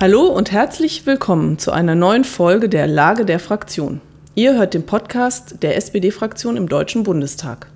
Hallo 0.00 0.26
und 0.26 0.52
herzlich 0.52 1.06
willkommen 1.06 1.58
zu 1.58 1.72
einer 1.72 1.96
neuen 1.96 2.22
Folge 2.22 2.68
der 2.68 2.86
Lage 2.86 3.24
der 3.24 3.40
Fraktion. 3.40 4.00
Ihr 4.36 4.56
hört 4.56 4.72
den 4.72 4.86
Podcast 4.86 5.56
der 5.64 5.76
SPD-Fraktion 5.76 6.56
im 6.56 6.68
Deutschen 6.68 7.02
Bundestag. 7.02 7.66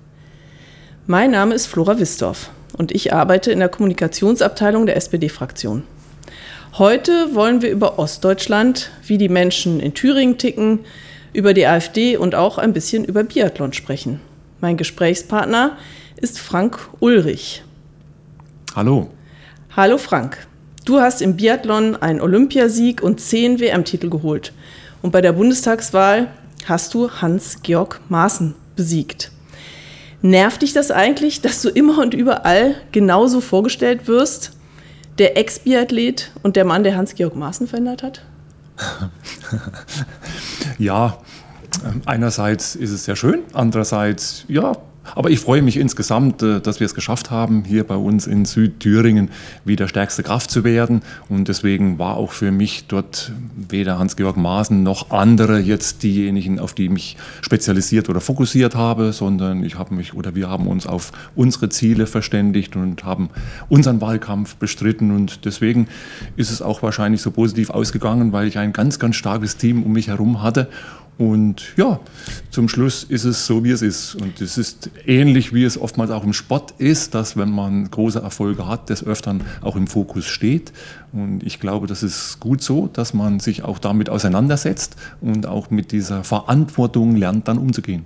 Mein 1.05 1.31
Name 1.31 1.53
ist 1.53 1.65
Flora 1.65 1.99
Wistorf 1.99 2.49
und 2.77 2.93
ich 2.93 3.11
arbeite 3.11 3.51
in 3.51 3.59
der 3.59 3.67
Kommunikationsabteilung 3.67 4.85
der 4.85 4.95
SPD-Fraktion. 4.95 5.83
Heute 6.77 7.35
wollen 7.35 7.61
wir 7.61 7.69
über 7.69 7.99
Ostdeutschland, 7.99 8.91
wie 9.05 9.17
die 9.17 9.27
Menschen 9.27 9.81
in 9.81 9.93
Thüringen 9.93 10.37
ticken, 10.37 10.79
über 11.33 11.53
die 11.53 11.67
AfD 11.67 12.15
und 12.15 12.35
auch 12.35 12.57
ein 12.57 12.71
bisschen 12.71 13.03
über 13.03 13.25
Biathlon 13.25 13.73
sprechen. 13.73 14.21
Mein 14.61 14.77
Gesprächspartner 14.77 15.75
ist 16.15 16.39
Frank 16.39 16.87
Ulrich. 17.01 17.63
Hallo. 18.77 19.09
Hallo 19.75 19.97
Frank. 19.97 20.47
Du 20.85 20.99
hast 20.99 21.21
im 21.21 21.37
Biathlon 21.37 21.95
einen 21.95 22.19
Olympiasieg 22.19 23.01
und 23.01 23.21
zehn 23.21 23.61
WM-Titel 23.61 24.09
geholt. 24.09 24.51
Und 25.01 25.11
bei 25.11 25.21
der 25.21 25.31
Bundestagswahl 25.31 26.27
hast 26.65 26.93
du 26.93 27.09
Hans-Georg 27.09 28.01
Maaßen 28.09 28.53
besiegt. 28.75 29.31
Nervt 30.21 30.61
dich 30.61 30.73
das 30.73 30.91
eigentlich, 30.91 31.41
dass 31.41 31.61
du 31.61 31.69
immer 31.69 32.01
und 32.01 32.13
überall 32.13 32.75
genauso 32.91 33.39
vorgestellt 33.39 34.07
wirst? 34.07 34.51
Der 35.19 35.37
Ex-Biathlet 35.37 36.31
und 36.43 36.57
der 36.57 36.65
Mann, 36.65 36.83
der 36.83 36.97
Hans-Georg 36.97 37.35
Maaßen 37.35 37.67
verändert 37.67 38.03
hat? 38.03 38.25
ja, 40.77 41.17
einerseits 42.05 42.75
ist 42.75 42.91
es 42.91 43.05
sehr 43.05 43.15
schön, 43.15 43.43
andererseits, 43.53 44.43
ja, 44.49 44.73
aber 45.15 45.29
ich 45.29 45.39
freue 45.39 45.61
mich 45.61 45.77
insgesamt, 45.77 46.41
äh, 46.41 46.61
dass 46.61 46.79
wir 46.79 46.85
es 46.85 46.95
geschafft 46.95 47.31
haben, 47.31 47.63
hier 47.63 47.83
bei 47.83 47.95
uns 47.95 48.27
in 48.27 48.45
Südthüringen 48.45 49.29
wieder 49.65 49.87
stärkste 49.87 50.23
Kraft 50.23 50.51
zu 50.51 50.63
werden. 50.63 51.01
Und 51.29 51.47
deswegen 51.47 51.99
war 51.99 52.17
auch 52.17 52.31
für 52.31 52.51
mich 52.51 52.85
dort 52.87 53.31
weder 53.55 53.99
Hans-Georg 53.99 54.37
Maaßen 54.37 54.81
noch 54.81 55.11
andere 55.11 55.59
jetzt 55.59 56.03
diejenigen, 56.03 56.59
auf 56.59 56.73
die 56.73 56.85
ich 56.85 56.91
mich 56.91 57.17
spezialisiert 57.41 58.09
oder 58.09 58.21
fokussiert 58.21 58.75
habe, 58.75 59.13
sondern 59.13 59.63
ich 59.63 59.77
habe 59.77 59.93
mich 59.93 60.13
oder 60.13 60.35
wir 60.35 60.49
haben 60.49 60.67
uns 60.67 60.87
auf 60.87 61.11
unsere 61.35 61.69
Ziele 61.69 62.07
verständigt 62.07 62.75
und 62.75 63.03
haben 63.03 63.29
unseren 63.69 64.01
Wahlkampf 64.01 64.55
bestritten. 64.55 65.11
Und 65.11 65.45
deswegen 65.45 65.87
ist 66.35 66.51
es 66.51 66.61
auch 66.61 66.81
wahrscheinlich 66.81 67.21
so 67.21 67.31
positiv 67.31 67.69
ausgegangen, 67.69 68.31
weil 68.31 68.47
ich 68.47 68.57
ein 68.57 68.73
ganz, 68.73 68.99
ganz 68.99 69.15
starkes 69.15 69.57
Team 69.57 69.83
um 69.83 69.93
mich 69.93 70.07
herum 70.07 70.41
hatte 70.41 70.69
und 71.17 71.77
ja, 71.77 71.99
zum 72.49 72.67
Schluss 72.67 73.03
ist 73.03 73.23
es 73.23 73.45
so, 73.45 73.63
wie 73.63 73.71
es 73.71 73.81
ist. 73.81 74.15
Und 74.15 74.41
es 74.41 74.57
ist 74.57 74.89
ähnlich, 75.05 75.53
wie 75.53 75.63
es 75.63 75.79
oftmals 75.79 76.09
auch 76.09 76.23
im 76.23 76.33
Sport 76.33 76.73
ist, 76.79 77.13
dass 77.13 77.37
wenn 77.37 77.51
man 77.51 77.89
große 77.89 78.19
Erfolge 78.19 78.67
hat, 78.67 78.89
des 78.89 79.05
Öfteren 79.05 79.43
auch 79.61 79.75
im 79.75 79.85
Fokus 79.85 80.25
steht. 80.25 80.73
Und 81.11 81.43
ich 81.43 81.59
glaube, 81.59 81.85
das 81.85 82.01
ist 82.01 82.39
gut 82.39 82.63
so, 82.63 82.89
dass 82.91 83.13
man 83.13 83.39
sich 83.39 83.63
auch 83.63 83.77
damit 83.77 84.09
auseinandersetzt 84.09 84.95
und 85.21 85.45
auch 85.45 85.69
mit 85.69 85.91
dieser 85.91 86.23
Verantwortung 86.23 87.15
lernt, 87.15 87.47
dann 87.47 87.59
umzugehen. 87.59 88.05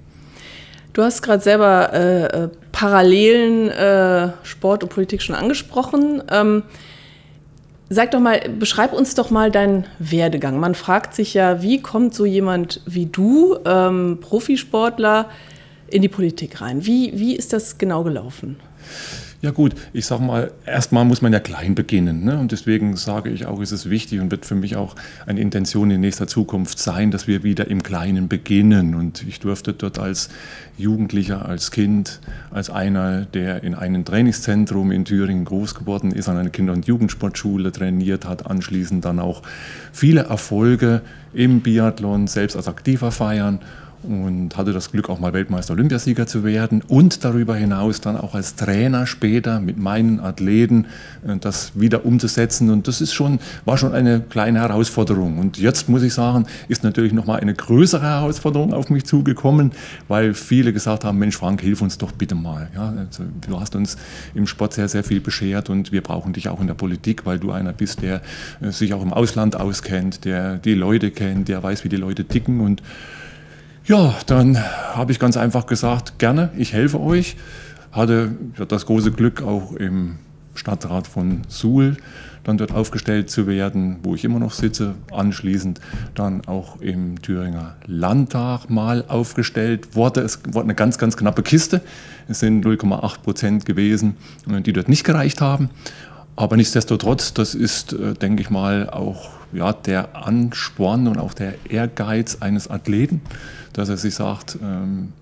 Du 0.92 1.04
hast 1.04 1.22
gerade 1.22 1.44
selber 1.44 1.94
äh, 1.94 2.24
äh 2.26 2.50
Parallelen 2.72 3.70
äh, 3.70 4.34
Sport 4.44 4.84
und 4.84 4.90
Politik 4.90 5.24
schon 5.24 5.34
angesprochen. 5.34 6.22
Ähm, 6.30 6.62
Sag 7.90 8.12
doch 8.12 8.20
mal, 8.20 8.42
beschreib 8.60 8.92
uns 8.92 9.16
doch 9.16 9.30
mal 9.30 9.50
deinen 9.50 9.86
Werdegang. 9.98 10.60
Man 10.60 10.76
fragt 10.76 11.14
sich 11.14 11.34
ja, 11.34 11.62
wie 11.62 11.82
kommt 11.82 12.14
so 12.14 12.26
jemand 12.26 12.82
wie 12.86 13.06
du, 13.06 13.58
ähm, 13.66 14.18
Profisportler, 14.20 15.30
in 15.88 16.02
die 16.02 16.10
Politik 16.10 16.60
rein? 16.60 16.86
Wie, 16.86 17.18
wie 17.18 17.36
ist 17.36 17.54
das 17.54 17.78
genau 17.78 18.04
gelaufen? 18.04 18.58
Ja 19.40 19.52
gut, 19.52 19.76
ich 19.94 20.08
sage 20.08 20.24
mal, 20.24 20.52
erstmal 20.66 21.06
muss 21.06 21.22
man 21.22 21.32
ja 21.32 21.40
klein 21.40 21.76
beginnen. 21.76 22.24
Ne? 22.24 22.40
Und 22.40 22.52
deswegen 22.52 22.98
sage 22.98 23.30
ich 23.30 23.46
auch, 23.46 23.62
ist 23.62 23.72
es 23.72 23.88
wichtig 23.88 24.20
und 24.20 24.32
wird 24.32 24.48
für 24.48 24.56
mich 24.56 24.76
auch 24.76 24.96
eine 25.28 25.40
Intention 25.42 25.92
in 25.92 26.02
nächster 26.02 26.26
Zukunft 26.26 26.80
sein, 26.80 27.12
dass 27.12 27.28
wir 27.28 27.44
wieder 27.44 27.68
im 27.68 27.84
Kleinen 27.84 28.30
beginnen. 28.30 28.96
Und 28.96 29.22
ich 29.28 29.40
durfte 29.40 29.74
dort 29.74 30.00
als 30.00 30.30
Jugendlicher, 30.76 31.46
als 31.46 31.70
Kind, 31.70 32.20
als 32.50 32.72
einer, 32.72 33.26
der 33.26 33.64
in 33.64 33.76
einem 33.76 34.06
Trainingszentrum 34.06 34.92
in 34.92 35.06
Thüringen 35.06 35.46
groß 35.46 35.76
geworden 35.76 36.12
ist, 36.12 36.30
an 36.30 36.38
einer 36.38 36.50
Kinder- 36.50 36.74
und 36.74 36.88
Jugendsportschule 36.88 37.72
trainiert 37.72 38.26
hat, 38.26 38.48
anschließend 38.48 39.06
dann 39.06 39.20
auch 39.20 39.44
viele 39.92 40.22
Erfolge 40.22 41.04
im 41.36 41.62
Biathlon 41.62 42.26
selbst 42.26 42.56
als 42.56 42.68
Aktiver 42.68 43.12
feiern 43.12 43.60
und 44.04 44.56
hatte 44.58 44.74
das 44.74 44.92
Glück, 44.92 45.10
auch 45.10 45.20
mal 45.20 45.34
Weltmeister 45.34 45.74
Olympiasieger 45.74 46.28
zu 46.28 46.44
werden 46.44 46.82
und 46.88 47.24
darüber 47.24 47.56
hinaus 47.56 48.02
dann 48.02 48.18
auch 48.18 48.36
als 48.36 48.56
Trainer 48.56 49.08
später 49.08 49.60
mit 49.60 49.78
meinen 49.78 50.20
Athleten 50.20 50.86
äh, 51.28 51.38
das 51.38 51.72
wieder 51.76 52.06
umzusetzen. 52.06 52.70
Und 52.70 52.88
das 52.88 53.02
ist 53.02 53.14
schon, 53.14 53.40
war 53.66 53.78
schon 53.78 53.94
eine 53.94 54.22
kleine 54.22 54.60
Herausforderung. 54.60 55.40
Und 55.40 55.58
jetzt 55.58 55.90
muss 55.90 56.04
ich 56.04 56.14
sagen, 56.14 56.46
ist 56.68 56.84
natürlich 56.84 57.14
nochmal 57.14 57.40
eine 57.40 57.54
größere 57.54 58.04
Herausforderung 58.04 58.74
auf 58.74 58.90
mich 58.90 59.06
zugekommen, 59.06 59.72
weil 60.08 60.34
viele 60.34 60.74
gesagt 60.74 61.04
haben, 61.04 61.18
Mensch 61.18 61.38
Frank, 61.38 61.62
hilf 61.62 61.82
uns 61.82 61.98
doch 61.98 62.12
bitte 62.12 62.36
mal. 62.36 62.70
Ja, 62.76 62.94
also, 62.98 63.24
du 63.48 63.60
hast 63.60 63.76
uns 63.76 63.98
im 64.36 64.48
Sport 64.48 64.74
sehr, 64.74 64.88
sehr 64.88 65.04
viel 65.04 65.20
beschert 65.20 65.70
und 65.70 65.92
wir 65.92 66.02
brauchen 66.02 66.34
dich 66.34 66.50
auch 66.50 66.62
in 66.62 66.68
der 66.68 66.76
Politik, 66.76 67.26
weil 67.26 67.40
du 67.40 67.52
einer 67.52 67.74
bist, 67.74 68.02
der 68.02 68.22
äh, 68.62 68.72
sich 68.72 68.94
auch 68.94 69.02
im 69.02 69.14
Ausland 69.14 69.56
auskennt, 69.56 70.26
der 70.26 70.58
die 70.58 70.76
Leute 70.76 71.12
kennt, 71.12 71.48
der 71.48 71.64
weiß, 71.64 71.84
wie 71.84 71.90
die 71.90 71.98
Leute 71.98 72.26
ticken 72.26 72.62
und 72.62 72.82
ja, 73.88 74.16
dann 74.28 74.58
habe 74.94 75.12
ich 75.12 75.20
ganz 75.20 75.38
einfach 75.38 75.66
gesagt, 75.66 76.20
gerne, 76.20 76.52
ich 76.58 76.74
helfe 76.74 77.00
euch. 77.00 77.38
Hatte 77.92 78.32
das 78.68 78.86
große 78.86 79.12
Glück, 79.12 79.42
auch 79.42 79.72
im 79.74 80.18
Stadtrat 80.56 81.08
von 81.08 81.42
Suhl 81.48 81.98
dann 82.44 82.58
dort 82.58 82.72
aufgestellt 82.72 83.30
zu 83.30 83.46
werden, 83.46 83.98
wo 84.04 84.16
ich 84.16 84.24
immer 84.24 84.40
noch 84.40 84.54
sitze. 84.54 84.96
Anschließend 85.12 85.82
dann 86.16 86.46
auch 86.48 86.80
im 86.80 87.22
Thüringer 87.22 87.76
Landtag 87.86 88.70
mal 88.70 89.04
aufgestellt 89.08 89.96
wurde. 89.96 90.22
Es 90.22 90.40
war 90.52 90.64
eine 90.64 90.76
ganz, 90.76 90.98
ganz 90.98 91.18
knappe 91.18 91.44
Kiste. 91.44 91.82
Es 92.28 92.40
sind 92.40 92.66
0,8 92.66 93.22
Prozent 93.22 93.66
gewesen, 93.66 94.16
die 94.46 94.74
dort 94.74 94.88
nicht 94.88 95.04
gereicht 95.04 95.42
haben. 95.42 95.70
Aber 96.38 96.56
nichtsdestotrotz, 96.56 97.34
das 97.34 97.56
ist, 97.56 97.94
äh, 97.94 98.14
denke 98.14 98.42
ich 98.42 98.50
mal, 98.50 98.90
auch 98.90 99.37
ja, 99.54 99.74
der 99.74 100.16
Ansporn 100.16 101.08
und 101.08 101.18
auch 101.18 101.34
der 101.34 101.54
Ehrgeiz 101.70 102.38
eines 102.42 102.70
Athleten, 102.70 103.22
dass 103.74 103.90
er 103.90 103.98
sich 103.98 104.16
sagt, 104.16 104.58
ähm, 104.62 105.14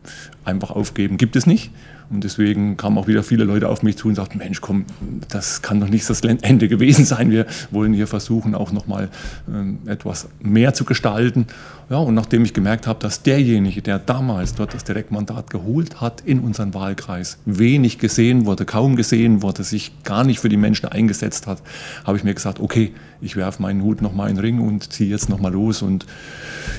einfach 0.44 0.72
aufgeben 0.72 1.18
gibt 1.18 1.36
es 1.36 1.46
nicht. 1.46 1.72
Und 2.10 2.24
deswegen 2.24 2.78
kamen 2.78 2.98
auch 2.98 3.08
wieder 3.08 3.24
viele 3.24 3.46
Leute 3.46 3.68
auf 3.68 3.82
mich 3.82 3.98
zu 3.98 4.08
und 4.08 4.16
sagten, 4.16 4.38
Mensch, 4.38 4.62
komm, 4.62 4.86
das 5.30 5.62
kann 5.62 5.80
doch 5.80 5.90
nicht 5.90 6.08
das 6.08 6.22
Ende 6.22 6.68
gewesen 6.68 7.04
sein. 7.04 7.32
Wir 7.32 7.48
wollen 7.72 7.94
hier 7.94 8.08
versuchen, 8.08 8.54
auch 8.54 8.72
nochmal 8.72 9.10
ähm, 9.48 9.80
etwas 9.88 10.30
mehr 10.40 10.74
zu 10.74 10.86
gestalten. 10.86 11.48
Ja, 11.88 11.98
und 11.98 12.16
nachdem 12.16 12.44
ich 12.44 12.56
gemerkt 12.56 12.88
habe, 12.88 12.98
dass 13.00 13.22
derjenige, 13.22 13.84
der 13.84 14.00
damals 14.00 14.56
dort 14.56 14.74
das 14.74 14.84
Direktmandat 14.84 15.52
geholt 15.52 16.02
hat 16.02 16.22
in 16.22 16.40
unseren 16.40 16.74
Wahlkreis, 16.74 17.38
wenig 17.46 18.00
gesehen 18.00 18.48
wurde, 18.48 18.66
kaum 18.66 18.96
gesehen 18.96 19.44
wurde, 19.44 19.64
sich 19.64 19.92
gar 20.04 20.24
nicht 20.24 20.40
für 20.40 20.50
die 20.50 20.58
Menschen 20.58 20.88
eingesetzt 20.88 21.46
hat, 21.46 21.62
habe 22.04 22.18
ich 22.18 22.24
mir 22.24 22.34
gesagt, 22.34 22.60
okay, 22.60 22.92
ich 23.22 23.36
werfe 23.36 23.62
meinen 23.62 23.84
Hut 23.84 24.02
nochmal 24.02 24.32
in 24.32 24.38
den 24.38 24.42
Ring 24.42 24.60
und 24.62 24.92
ziehe 24.92 25.12
jetzt 25.12 25.30
nochmal 25.30 25.54
los. 25.54 25.84
Und 25.84 26.08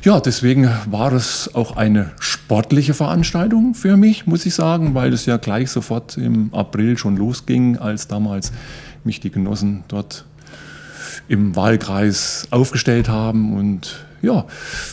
ja, 0.02 0.18
deswegen 0.18 0.68
war 0.90 1.12
es 1.12 1.54
auch 1.54 1.76
eine 1.76 2.10
sportliche 2.18 2.92
Veranstaltung 2.92 3.74
für 3.74 3.96
mich, 3.96 4.26
muss 4.26 4.44
ich 4.44 4.56
sagen, 4.56 4.94
weil 4.94 5.12
es 5.12 5.24
ja 5.24 5.36
gleich 5.36 5.70
sofort 5.70 6.16
im 6.16 6.52
April 6.52 6.98
schon 6.98 7.16
losging, 7.16 7.78
als 7.78 8.08
damals 8.08 8.50
mich 9.04 9.20
die 9.20 9.30
Genossen 9.30 9.84
dort 9.86 10.24
im 11.28 11.54
Wahlkreis 11.54 12.48
aufgestellt 12.50 13.08
haben 13.08 13.56
und 13.56 14.04
ja. 14.22 14.46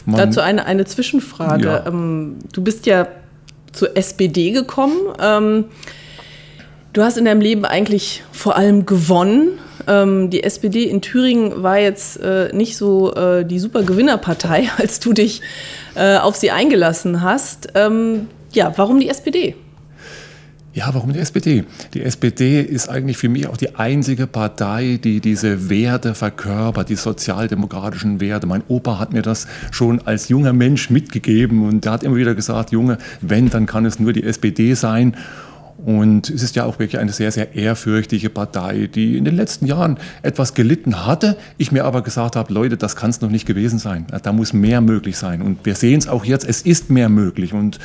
Dazu 0.06 0.42
eine, 0.42 0.66
eine 0.66 0.86
Zwischenfrage. 0.86 1.66
Ja. 1.66 1.86
Ähm, 1.88 2.38
du 2.52 2.64
bist 2.64 2.86
ja 2.86 3.08
zur 3.72 3.98
SPD 3.98 4.52
gekommen. 4.52 4.98
Ähm, 5.20 5.66
du 6.94 7.04
hast 7.04 7.18
in 7.18 7.26
deinem 7.26 7.42
Leben 7.42 7.66
eigentlich 7.66 8.24
vor 8.32 8.56
allem 8.56 8.86
gewonnen. 8.86 9.60
Ähm, 9.88 10.30
die 10.30 10.44
SPD 10.44 10.84
in 10.84 11.02
Thüringen 11.02 11.64
war 11.64 11.80
jetzt 11.80 12.18
äh, 12.22 12.54
nicht 12.54 12.78
so 12.78 13.14
äh, 13.16 13.46
die 13.46 13.60
super 13.60 13.84
Gewinnerpartei, 13.84 14.70
als 14.78 15.00
du 15.00 15.14
dich 15.14 15.42
äh, 15.96 16.18
auf 16.18 16.36
sie 16.36 16.52
eingelassen 16.52 17.22
hast. 17.22 17.74
ja, 17.76 18.74
warum 18.76 19.00
die 19.00 19.10
SPD? 19.10 19.56
Ja, 20.76 20.90
warum 20.92 21.14
die 21.14 21.20
SPD? 21.20 21.66
Die 21.94 22.02
SPD 22.02 22.60
ist 22.60 22.90
eigentlich 22.90 23.18
für 23.18 23.30
mich 23.30 23.46
auch 23.46 23.58
die 23.58 23.76
einzige 23.76 24.26
Partei, 24.26 25.00
die 25.04 25.20
diese 25.20 25.70
Werte 25.70 26.16
verkörpert, 26.16 26.90
die 26.90 26.96
sozialdemokratischen 26.96 28.20
Werte. 28.20 28.48
Mein 28.48 28.64
Opa 28.68 28.98
hat 28.98 29.14
mir 29.14 29.22
das 29.22 29.46
schon 29.70 30.02
als 30.08 30.30
junger 30.30 30.52
Mensch 30.52 30.90
mitgegeben 30.90 31.64
und 31.68 31.86
der 31.86 31.92
hat 31.92 32.04
immer 32.04 32.16
wieder 32.16 32.34
gesagt, 32.34 32.72
Junge, 32.72 32.98
wenn, 33.22 33.52
dann 33.52 33.68
kann 33.68 33.86
es 33.86 34.00
nur 34.00 34.14
die 34.14 34.24
SPD 34.24 34.74
sein. 34.74 35.16
Und 35.86 36.32
es 36.32 36.42
ist 36.42 36.56
ja 36.56 36.64
auch 36.64 36.80
wirklich 36.80 36.98
eine 36.98 37.12
sehr, 37.12 37.32
sehr 37.32 37.54
ehrfürchtige 37.54 38.32
Partei, 38.32 38.88
die 38.88 39.18
in 39.18 39.26
den 39.26 39.36
letzten 39.36 39.68
Jahren 39.68 40.00
etwas 40.24 40.56
gelitten 40.56 41.06
hatte. 41.06 41.38
Ich 41.58 41.72
mir 41.72 41.86
aber 41.86 42.02
gesagt 42.02 42.36
habe, 42.36 42.52
Leute, 42.52 42.78
das 42.78 42.96
kann 42.96 43.12
es 43.12 43.22
noch 43.22 43.30
nicht 43.30 43.46
gewesen 43.46 43.78
sein. 43.78 44.08
Da 44.24 44.32
muss 44.32 44.54
mehr 44.54 44.82
möglich 44.82 45.18
sein. 45.18 45.44
Und 45.44 45.66
wir 45.66 45.76
sehen 45.76 46.00
es 46.00 46.08
auch 46.08 46.26
jetzt, 46.26 46.48
es 46.48 46.62
ist 46.64 46.90
mehr 46.90 47.10
möglich. 47.10 47.54
Und 47.54 47.80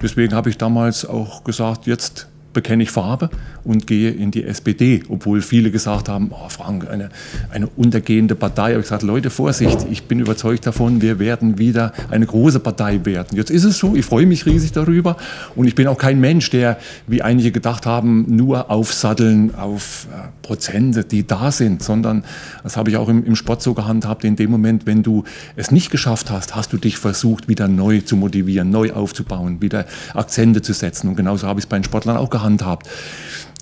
deswegen 0.00 0.34
habe 0.34 0.50
ich 0.50 0.58
damals 0.58 1.04
auch 1.04 1.44
gesagt, 1.44 1.86
jetzt 1.86 2.31
bekenne 2.52 2.82
ich 2.82 2.90
Farbe 2.90 3.30
und 3.64 3.86
gehe 3.86 4.10
in 4.10 4.30
die 4.30 4.44
SPD, 4.44 5.02
obwohl 5.08 5.40
viele 5.40 5.70
gesagt 5.70 6.08
haben, 6.08 6.30
oh 6.32 6.48
Frank, 6.48 6.88
eine, 6.88 7.10
eine 7.50 7.66
untergehende 7.76 8.34
Partei. 8.34 8.72
Ich 8.72 8.82
gesagt, 8.82 9.02
Leute, 9.02 9.30
Vorsicht, 9.30 9.86
ich 9.90 10.04
bin 10.04 10.20
überzeugt 10.20 10.66
davon, 10.66 11.00
wir 11.00 11.18
werden 11.18 11.58
wieder 11.58 11.92
eine 12.10 12.26
große 12.26 12.60
Partei 12.60 13.04
werden. 13.04 13.36
Jetzt 13.36 13.50
ist 13.50 13.64
es 13.64 13.78
so, 13.78 13.94
ich 13.94 14.04
freue 14.04 14.26
mich 14.26 14.46
riesig 14.46 14.72
darüber 14.72 15.16
und 15.54 15.66
ich 15.66 15.74
bin 15.74 15.86
auch 15.86 15.98
kein 15.98 16.20
Mensch, 16.20 16.50
der, 16.50 16.78
wie 17.06 17.22
einige 17.22 17.52
gedacht 17.52 17.86
haben, 17.86 18.24
nur 18.28 18.70
aufsatteln 18.70 19.54
auf 19.54 20.06
äh, 20.10 20.28
Prozente, 20.42 21.04
die 21.04 21.26
da 21.26 21.50
sind, 21.50 21.82
sondern 21.82 22.24
das 22.62 22.76
habe 22.76 22.90
ich 22.90 22.96
auch 22.96 23.08
im, 23.08 23.24
im 23.24 23.36
Sport 23.36 23.62
so 23.62 23.74
gehandhabt, 23.74 24.24
in 24.24 24.36
dem 24.36 24.50
Moment, 24.50 24.86
wenn 24.86 25.02
du 25.02 25.24
es 25.56 25.70
nicht 25.70 25.90
geschafft 25.90 26.30
hast, 26.30 26.54
hast 26.54 26.72
du 26.72 26.76
dich 26.76 26.98
versucht, 26.98 27.48
wieder 27.48 27.68
neu 27.68 28.00
zu 28.00 28.16
motivieren, 28.16 28.70
neu 28.70 28.92
aufzubauen, 28.92 29.60
wieder 29.62 29.86
Akzente 30.14 30.62
zu 30.62 30.72
setzen 30.72 31.08
und 31.08 31.16
genauso 31.16 31.46
habe 31.46 31.60
ich 31.60 31.64
es 31.64 31.68
bei 31.68 31.78
den 31.78 31.84
Sportlern 31.84 32.16
auch 32.16 32.30
gehandhabt. 32.42 32.88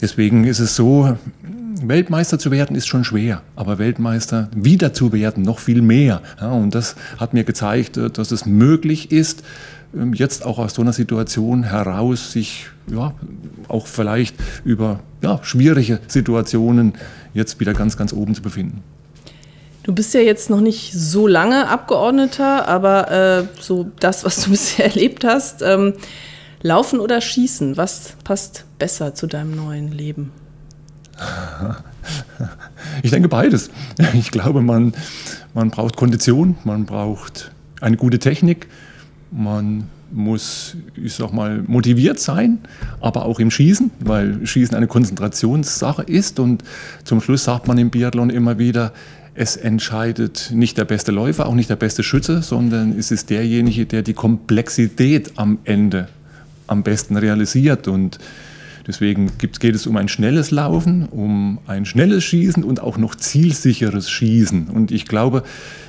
Deswegen 0.00 0.44
ist 0.44 0.58
es 0.58 0.74
so, 0.76 1.16
Weltmeister 1.82 2.38
zu 2.38 2.50
werden 2.50 2.76
ist 2.76 2.86
schon 2.86 3.04
schwer, 3.04 3.42
aber 3.56 3.78
Weltmeister 3.78 4.48
wieder 4.54 4.92
zu 4.92 5.12
werden 5.12 5.44
noch 5.44 5.58
viel 5.58 5.82
mehr. 5.82 6.22
Ja, 6.40 6.50
und 6.50 6.74
das 6.74 6.96
hat 7.18 7.32
mir 7.34 7.44
gezeigt, 7.44 7.96
äh, 7.96 8.10
dass 8.10 8.30
es 8.30 8.46
möglich 8.46 9.12
ist, 9.12 9.42
ähm, 9.94 10.12
jetzt 10.14 10.44
auch 10.44 10.58
aus 10.58 10.74
so 10.74 10.82
einer 10.82 10.92
Situation 10.92 11.62
heraus 11.62 12.32
sich 12.32 12.66
ja, 12.86 13.14
auch 13.68 13.86
vielleicht 13.86 14.36
über 14.64 15.00
ja, 15.22 15.40
schwierige 15.42 16.00
Situationen 16.06 16.94
jetzt 17.34 17.60
wieder 17.60 17.72
ganz, 17.72 17.96
ganz 17.96 18.12
oben 18.12 18.34
zu 18.34 18.42
befinden. 18.42 18.82
Du 19.82 19.94
bist 19.94 20.12
ja 20.12 20.20
jetzt 20.20 20.50
noch 20.50 20.60
nicht 20.60 20.92
so 20.92 21.26
lange 21.26 21.68
Abgeordneter, 21.68 22.68
aber 22.68 23.10
äh, 23.10 23.44
so 23.60 23.90
das, 24.00 24.24
was 24.24 24.44
du 24.44 24.50
bisher 24.50 24.86
erlebt 24.86 25.24
hast, 25.24 25.62
ähm, 25.62 25.94
Laufen 26.62 27.00
oder 27.00 27.22
Schießen, 27.22 27.78
was 27.78 28.16
passt 28.22 28.66
besser 28.78 29.14
zu 29.14 29.26
deinem 29.26 29.56
neuen 29.56 29.92
Leben? 29.92 30.32
Ich 33.02 33.10
denke 33.10 33.28
beides. 33.28 33.70
Ich 34.14 34.30
glaube, 34.30 34.62
man, 34.62 34.94
man 35.54 35.70
braucht 35.70 35.96
Kondition, 35.96 36.56
man 36.64 36.86
braucht 36.86 37.52
eine 37.80 37.96
gute 37.96 38.18
Technik, 38.18 38.68
man 39.30 39.84
muss, 40.10 40.76
ich 40.96 41.14
sag 41.14 41.32
mal, 41.32 41.62
motiviert 41.66 42.18
sein, 42.18 42.58
aber 43.00 43.26
auch 43.26 43.38
im 43.38 43.50
Schießen, 43.50 43.90
weil 44.00 44.44
Schießen 44.44 44.74
eine 44.74 44.86
Konzentrationssache 44.86 46.02
ist. 46.02 46.40
Und 46.40 46.64
zum 47.04 47.20
Schluss 47.20 47.44
sagt 47.44 47.68
man 47.68 47.78
im 47.78 47.90
Biathlon 47.90 48.30
immer 48.30 48.58
wieder, 48.58 48.92
es 49.34 49.56
entscheidet 49.56 50.50
nicht 50.52 50.76
der 50.78 50.84
beste 50.84 51.12
Läufer, 51.12 51.46
auch 51.46 51.54
nicht 51.54 51.70
der 51.70 51.76
beste 51.76 52.02
Schütze, 52.02 52.42
sondern 52.42 52.98
es 52.98 53.10
ist 53.10 53.30
derjenige, 53.30 53.86
der 53.86 54.02
die 54.02 54.14
Komplexität 54.14 55.32
am 55.36 55.58
Ende 55.64 56.08
am 56.70 56.82
besten 56.82 57.16
realisiert. 57.16 57.88
Und 57.88 58.18
deswegen 58.86 59.32
geht 59.38 59.74
es 59.74 59.86
um 59.86 59.96
ein 59.96 60.08
schnelles 60.08 60.50
Laufen, 60.50 61.06
um 61.06 61.58
ein 61.66 61.84
schnelles 61.84 62.24
Schießen 62.24 62.64
und 62.64 62.80
auch 62.80 62.96
noch 62.96 63.14
zielsicheres 63.14 64.10
Schießen. 64.10 64.68
Und 64.68 64.90
ich 64.90 65.06
glaube, 65.06 65.42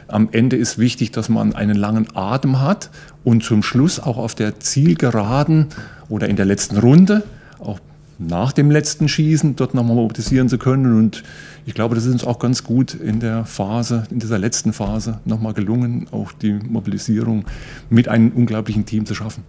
am 0.08 0.30
Ende 0.32 0.58
ist 0.58 0.78
wichtig, 0.78 1.12
dass 1.12 1.30
man 1.30 1.56
einen 1.56 1.78
langen 1.78 2.08
Atem 2.16 2.62
hat 2.62 2.90
und 3.24 3.44
zum 3.44 3.64
Schluss 3.64 4.00
auch 4.00 4.18
auf 4.18 4.36
der 4.36 4.60
Zielgeraden 4.60 5.68
oder 6.10 6.28
in 6.28 6.36
der 6.36 6.46
letzten 6.46 6.78
Runde, 6.78 7.24
auch 7.60 7.80
nach 8.20 8.52
dem 8.52 8.70
letzten 8.70 9.08
Schießen, 9.08 9.56
dort 9.56 9.74
nochmal 9.74 9.96
mobilisieren 9.96 10.50
zu 10.50 10.58
können. 10.58 10.98
Und 10.98 11.24
ich 11.66 11.74
glaube, 11.74 11.96
das 11.96 12.06
ist 12.06 12.14
uns 12.14 12.24
auch 12.24 12.40
ganz 12.40 12.64
gut 12.64 12.94
in 12.94 13.20
der 13.20 13.46
Phase, 13.46 14.04
in 14.12 14.20
dieser 14.20 14.38
letzten 14.38 14.74
Phase 14.74 15.20
nochmal 15.26 15.54
gelungen, 15.54 16.08
auch 16.12 16.32
die 16.32 16.54
Mobilisierung 16.54 17.46
mit 17.90 18.08
einem 18.08 18.32
unglaublichen 18.32 18.86
Team 18.86 19.06
zu 19.06 19.16
schaffen. 19.16 19.44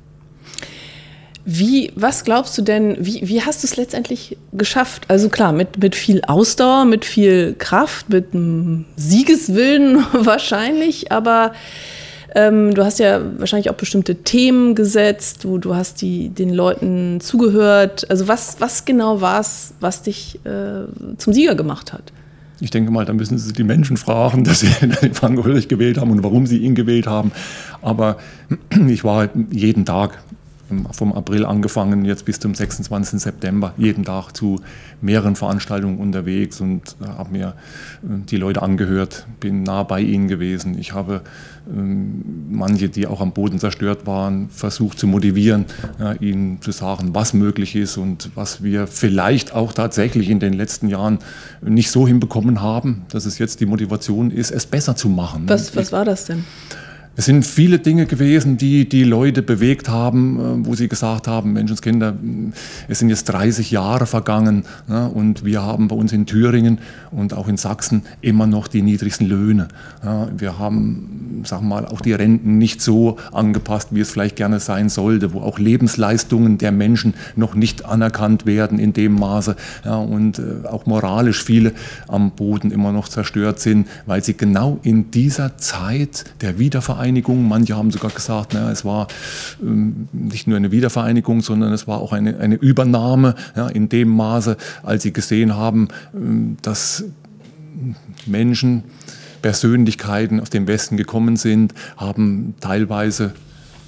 Wie, 1.45 1.91
was 1.97 2.25
glaubst 2.25 2.57
du 2.57 2.63
denn, 2.63 2.97
wie, 3.01 3.27
wie 3.27 3.43
hast 3.43 3.63
du 3.63 3.67
es 3.67 3.77
letztendlich 3.77 4.37
geschafft? 4.53 5.07
Also 5.09 5.29
klar, 5.29 5.53
mit, 5.53 5.79
mit 5.79 5.97
viel 5.97 6.23
Ausdauer, 6.23 6.85
mit 6.85 7.05
viel 7.05 7.55
Kraft, 7.59 8.09
mit 8.11 8.33
einem 8.33 8.85
Siegeswillen 8.97 10.05
wahrscheinlich, 10.13 11.11
aber 11.11 11.53
ähm, 12.35 12.75
du 12.75 12.85
hast 12.85 12.99
ja 12.99 13.21
wahrscheinlich 13.39 13.71
auch 13.71 13.75
bestimmte 13.75 14.17
Themen 14.23 14.75
gesetzt, 14.75 15.45
du, 15.45 15.59
du 15.59 15.75
hast 15.75 16.01
die, 16.01 16.29
den 16.29 16.51
Leuten 16.51 17.21
zugehört. 17.21 18.09
Also 18.09 18.29
was, 18.29 18.57
was 18.61 18.85
genau 18.85 19.21
war 19.21 19.41
es, 19.41 19.75
was 19.81 20.03
dich 20.03 20.39
äh, 20.45 20.85
zum 21.19 21.33
Sieger 21.33 21.55
gemacht 21.55 21.93
hat? 21.93 22.13
Ich 22.61 22.71
denke 22.71 22.93
mal, 22.93 23.05
da 23.05 23.13
müssen 23.13 23.37
Sie 23.39 23.53
die 23.53 23.65
Menschen 23.65 23.97
fragen, 23.97 24.45
dass 24.45 24.61
sie 24.61 24.69
den 25.03 25.15
Frank 25.15 25.45
Ulrich 25.45 25.67
gewählt 25.67 25.99
haben 25.99 26.13
und 26.13 26.23
warum 26.23 26.47
sie 26.47 26.59
ihn 26.59 26.77
gewählt 26.77 27.09
haben. 27.09 27.33
Aber 27.83 28.19
ich 28.89 29.03
war 29.03 29.29
jeden 29.51 29.85
Tag 29.85 30.23
vom 30.93 31.13
April 31.13 31.45
angefangen, 31.45 32.05
jetzt 32.05 32.25
bis 32.25 32.41
zum 32.41 32.55
26. 32.55 33.21
September, 33.21 33.75
jeden 33.77 34.05
Tag 34.05 34.33
zu 34.33 34.61
mehreren 35.01 35.37
Veranstaltungen 35.37 35.99
unterwegs 35.99 36.61
und 36.61 36.97
äh, 37.01 37.07
habe 37.07 37.31
mir 37.31 37.47
äh, 37.49 38.25
die 38.29 38.37
Leute 38.37 38.63
angehört, 38.63 39.27
bin 39.41 39.63
nah 39.63 39.83
bei 39.83 40.01
ihnen 40.01 40.29
gewesen. 40.29 40.79
Ich 40.79 40.93
habe 40.93 41.23
ähm, 41.69 42.23
manche, 42.51 42.89
die 42.89 43.07
auch 43.07 43.21
am 43.21 43.33
Boden 43.33 43.59
zerstört 43.59 44.07
waren, 44.07 44.49
versucht 44.51 44.99
zu 44.99 45.07
motivieren, 45.07 45.67
ihnen 46.21 46.61
zu 46.61 46.73
sagen, 46.73 47.15
was 47.15 47.35
möglich 47.35 47.77
ist 47.77 47.97
und 47.97 48.31
was 48.35 48.63
wir 48.63 48.87
vielleicht 48.87 49.55
auch 49.55 49.73
tatsächlich 49.73 50.29
in 50.29 50.41
den 50.41 50.53
letzten 50.53 50.89
Jahren 50.89 51.19
nicht 51.61 51.91
so 51.91 52.07
hinbekommen 52.07 52.61
haben, 52.61 53.03
dass 53.11 53.27
es 53.27 53.39
jetzt 53.39 53.61
die 53.61 53.67
Motivation 53.67 54.31
ist, 54.31 54.51
es 54.51 54.67
besser 54.67 54.97
zu 54.97 55.09
machen. 55.09 55.45
Was, 55.47 55.75
was 55.77 55.93
war 55.93 56.05
das 56.05 56.25
denn? 56.25 56.45
Es 57.15 57.27
sind 57.27 57.45
viele 57.45 57.79
Dinge 57.79 58.07
gewesen, 58.07 58.57
die 58.57 58.89
die 58.89 59.05
Leute 59.05 59.43
bewegt 59.43 59.91
haben, 59.91 60.41
äh, 60.41 60.67
wo 60.67 60.75
sie 60.75 60.89
gesagt 60.89 61.29
haben, 61.29 61.53
Menschenskinder, 61.53 62.15
es 62.89 63.01
sind 63.01 63.11
jetzt 63.11 63.25
30 63.25 63.71
Jahre 63.71 64.07
vergangen 64.07 64.65
ne, 64.89 65.11
und 65.11 65.45
wir 65.45 65.61
haben 65.61 65.89
bei 65.89 65.97
uns 65.97 66.13
in 66.13 66.25
Thüringen 66.25 66.79
und 67.11 67.35
auch 67.35 67.49
in 67.49 67.59
Sachsen 67.59 68.05
immer 68.23 68.47
noch 68.47 68.67
die 68.67 68.81
niedrigsten 68.81 69.27
Löhne. 69.27 69.69
Ja, 70.03 70.29
wir 70.35 70.59
haben, 70.59 71.43
sagen 71.45 71.65
wir 71.65 71.81
mal, 71.81 71.87
auch 71.87 72.01
die 72.01 72.15
Renten 72.15 72.57
nicht 72.57 72.81
so 72.81 73.19
angepasst, 73.31 73.89
wie 73.91 74.01
es 74.01 74.11
vielleicht 74.11 74.37
gerne 74.37 74.59
sein 74.59 74.89
sollte, 74.89 75.35
wo 75.35 75.41
auch 75.41 75.59
Lebensleistungen 75.59 76.57
der 76.57 76.73
Menschen 76.73 77.13
noch 77.37 77.55
nicht 77.55 77.85
anerkannt 77.85 78.47
werden 78.47 78.79
in 78.79 78.95
dem 78.95 79.17
Maße 79.17 79.57
ja, 79.85 79.97
und 79.97 80.39
äh, 80.39 80.67
auch 80.67 80.87
moralisch 80.87 81.45
viele 81.45 81.73
am 82.09 82.31
Boden 82.31 82.71
immer 82.71 82.91
noch 82.93 83.09
zerstört 83.09 83.61
sind, 83.61 83.87
weil 84.07 84.25
sie 84.25 84.35
genau 84.35 84.79
in 84.83 85.11
dieser 85.11 85.59
Zeit 85.59 86.25
der 86.41 86.59
Wiedervereinigung 86.59 87.02
Wiedervereinigung. 87.03 87.49
Manche 87.49 87.77
haben 87.77 87.91
sogar 87.91 88.11
gesagt, 88.11 88.55
na, 88.55 88.71
es 88.71 88.85
war 88.85 89.09
ähm, 89.61 90.09
nicht 90.13 90.47
nur 90.47 90.57
eine 90.57 90.71
Wiedervereinigung, 90.71 91.41
sondern 91.41 91.73
es 91.73 91.87
war 91.87 91.99
auch 91.99 92.13
eine, 92.13 92.39
eine 92.39 92.55
Übernahme 92.55 93.35
ja, 93.57 93.69
in 93.69 93.89
dem 93.89 94.09
Maße, 94.09 94.57
als 94.83 95.03
sie 95.03 95.13
gesehen 95.13 95.57
haben, 95.57 95.89
ähm, 96.15 96.57
dass 96.63 97.05
Menschen, 98.27 98.85
Persönlichkeiten 99.43 100.39
aus 100.39 100.51
dem 100.51 100.69
Westen 100.69 100.97
gekommen 100.97 101.37
sind, 101.37 101.75
haben 101.97 102.55
teilweise 102.61 103.33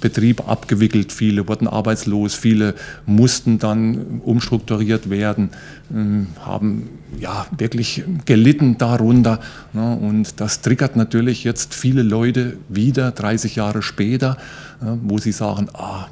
Betrieb 0.05 0.47
abgewickelt, 0.47 1.11
viele 1.11 1.47
wurden 1.47 1.67
arbeitslos, 1.67 2.35
viele 2.35 2.75
mussten 3.07 3.57
dann 3.57 4.21
umstrukturiert 4.23 5.09
werden, 5.09 5.49
ähm, 5.91 6.27
haben 6.39 6.89
ja 7.19 7.47
wirklich 7.57 8.03
gelitten 8.25 8.77
darunter. 8.77 9.39
Ne, 9.73 9.97
und 9.97 10.39
das 10.39 10.61
triggert 10.61 10.95
natürlich 10.95 11.43
jetzt 11.43 11.73
viele 11.73 12.03
Leute 12.03 12.57
wieder 12.69 13.09
30 13.09 13.55
Jahre 13.55 13.81
später, 13.81 14.37
wo 14.79 15.17
sie 15.17 15.31
sagen, 15.31 15.69
ah, 15.73 16.07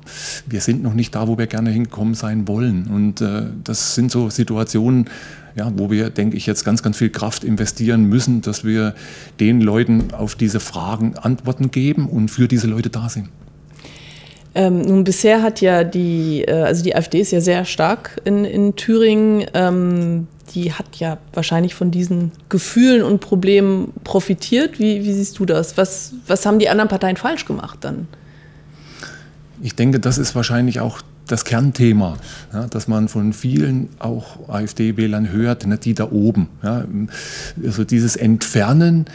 wir 0.47 0.61
sind 0.61 0.81
noch 0.81 0.93
nicht 0.93 1.13
da, 1.13 1.27
wo 1.27 1.37
wir 1.37 1.47
gerne 1.47 1.69
hinkommen 1.69 2.15
sein 2.15 2.47
wollen. 2.47 2.87
Und 2.87 3.21
äh, 3.21 3.43
das 3.63 3.93
sind 3.93 4.09
so 4.09 4.29
Situationen, 4.29 5.09
ja, 5.55 5.71
wo 5.75 5.91
wir, 5.91 6.09
denke 6.09 6.37
ich, 6.37 6.45
jetzt 6.45 6.63
ganz, 6.63 6.81
ganz 6.81 6.97
viel 6.97 7.09
Kraft 7.09 7.43
investieren 7.43 8.05
müssen, 8.05 8.41
dass 8.41 8.63
wir 8.63 8.95
den 9.39 9.61
Leuten 9.61 10.11
auf 10.13 10.35
diese 10.35 10.59
Fragen 10.59 11.15
Antworten 11.15 11.71
geben 11.71 12.07
und 12.07 12.29
für 12.29 12.47
diese 12.47 12.67
Leute 12.67 12.89
da 12.89 13.09
sind. 13.09 13.29
Ähm, 14.55 14.81
nun, 14.81 15.03
bisher 15.03 15.41
hat 15.41 15.61
ja 15.61 15.83
die, 15.83 16.43
äh, 16.43 16.63
also 16.63 16.83
die 16.83 16.95
AfD 16.95 17.21
ist 17.21 17.31
ja 17.31 17.41
sehr 17.41 17.65
stark 17.65 18.21
in, 18.23 18.45
in 18.45 18.75
Thüringen. 18.75 19.45
Ähm, 19.53 20.27
die 20.53 20.73
hat 20.73 20.97
ja 20.97 21.17
wahrscheinlich 21.33 21.73
von 21.73 21.89
diesen 21.89 22.31
Gefühlen 22.49 23.01
und 23.01 23.19
Problemen 23.19 23.93
profitiert. 24.03 24.79
Wie, 24.79 25.03
wie 25.03 25.13
siehst 25.13 25.39
du 25.39 25.45
das? 25.45 25.77
Was, 25.77 26.13
was 26.27 26.45
haben 26.45 26.59
die 26.59 26.69
anderen 26.69 26.89
Parteien 26.89 27.17
falsch 27.17 27.45
gemacht 27.45 27.79
dann? 27.81 28.07
Ich 29.61 29.75
denke, 29.75 29.99
das 29.99 30.17
ist 30.17 30.35
wahrscheinlich 30.35 30.79
auch 30.79 31.01
das 31.27 31.45
Kernthema, 31.45 32.17
ja, 32.51 32.67
dass 32.67 32.87
man 32.87 33.07
von 33.07 33.31
vielen 33.31 33.89
auch 33.97 34.49
AfD-Wählern 34.49 35.31
hört, 35.31 35.65
ne, 35.65 35.77
die 35.77 35.93
da 35.93 36.11
oben. 36.11 36.49
Ja, 36.61 36.83
also 37.63 37.85
dieses 37.85 38.17
Entfernen 38.17 39.05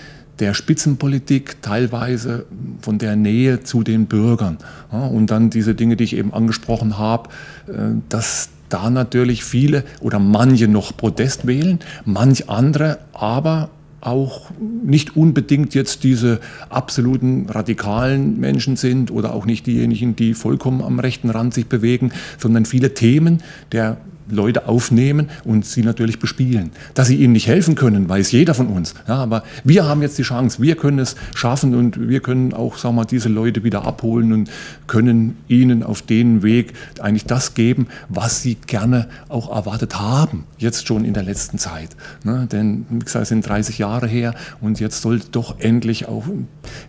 der 0.40 0.54
Spitzenpolitik, 0.54 1.62
teilweise 1.62 2.46
von 2.80 2.98
der 2.98 3.16
Nähe 3.16 3.62
zu 3.62 3.82
den 3.82 4.06
Bürgern. 4.06 4.58
Ja, 4.92 5.06
und 5.06 5.30
dann 5.30 5.50
diese 5.50 5.74
Dinge, 5.74 5.96
die 5.96 6.04
ich 6.04 6.16
eben 6.16 6.32
angesprochen 6.32 6.98
habe, 6.98 7.30
äh, 7.68 7.72
dass 8.08 8.50
da 8.68 8.90
natürlich 8.90 9.44
viele 9.44 9.84
oder 10.00 10.18
manche 10.18 10.68
noch 10.68 10.96
Protest 10.96 11.46
wählen, 11.46 11.78
manch 12.04 12.50
andere 12.50 12.98
aber 13.12 13.70
auch 14.00 14.50
nicht 14.84 15.16
unbedingt 15.16 15.74
jetzt 15.74 16.04
diese 16.04 16.40
absoluten 16.68 17.46
radikalen 17.48 18.38
Menschen 18.38 18.76
sind 18.76 19.10
oder 19.10 19.34
auch 19.34 19.44
nicht 19.44 19.66
diejenigen, 19.66 20.14
die 20.14 20.34
vollkommen 20.34 20.82
am 20.82 21.00
rechten 21.00 21.30
Rand 21.30 21.52
sich 21.52 21.66
bewegen, 21.66 22.12
sondern 22.38 22.64
viele 22.64 22.94
Themen 22.94 23.42
der 23.72 23.96
Leute 24.30 24.68
aufnehmen 24.68 25.28
und 25.44 25.64
sie 25.64 25.82
natürlich 25.82 26.18
bespielen. 26.18 26.70
Dass 26.94 27.08
sie 27.08 27.16
ihnen 27.16 27.32
nicht 27.32 27.46
helfen 27.46 27.74
können, 27.74 28.08
weiß 28.08 28.32
jeder 28.32 28.54
von 28.54 28.68
uns. 28.68 28.94
Ja, 29.06 29.16
aber 29.16 29.42
wir 29.64 29.86
haben 29.86 30.02
jetzt 30.02 30.18
die 30.18 30.22
Chance, 30.22 30.60
wir 30.62 30.76
können 30.76 30.98
es 30.98 31.16
schaffen 31.34 31.74
und 31.74 32.08
wir 32.08 32.20
können 32.20 32.52
auch 32.52 32.78
sagen 32.78 32.96
wir, 32.96 33.04
diese 33.04 33.28
Leute 33.28 33.64
wieder 33.64 33.84
abholen 33.84 34.32
und 34.32 34.50
können 34.86 35.36
ihnen 35.48 35.82
auf 35.82 36.02
den 36.02 36.42
Weg 36.42 36.72
eigentlich 37.00 37.24
das 37.24 37.54
geben, 37.54 37.88
was 38.08 38.42
sie 38.42 38.56
gerne 38.66 39.08
auch 39.28 39.54
erwartet 39.54 39.98
haben, 39.98 40.44
jetzt 40.58 40.86
schon 40.86 41.04
in 41.04 41.14
der 41.14 41.22
letzten 41.22 41.58
Zeit. 41.58 41.90
Ne? 42.24 42.48
Denn, 42.50 42.86
wie 42.90 42.98
gesagt, 43.00 43.24
es 43.24 43.28
sind 43.28 43.46
30 43.46 43.78
Jahre 43.78 44.06
her 44.06 44.34
und 44.60 44.80
jetzt 44.80 45.02
soll 45.02 45.20
doch 45.32 45.60
endlich 45.60 46.08
auch 46.08 46.24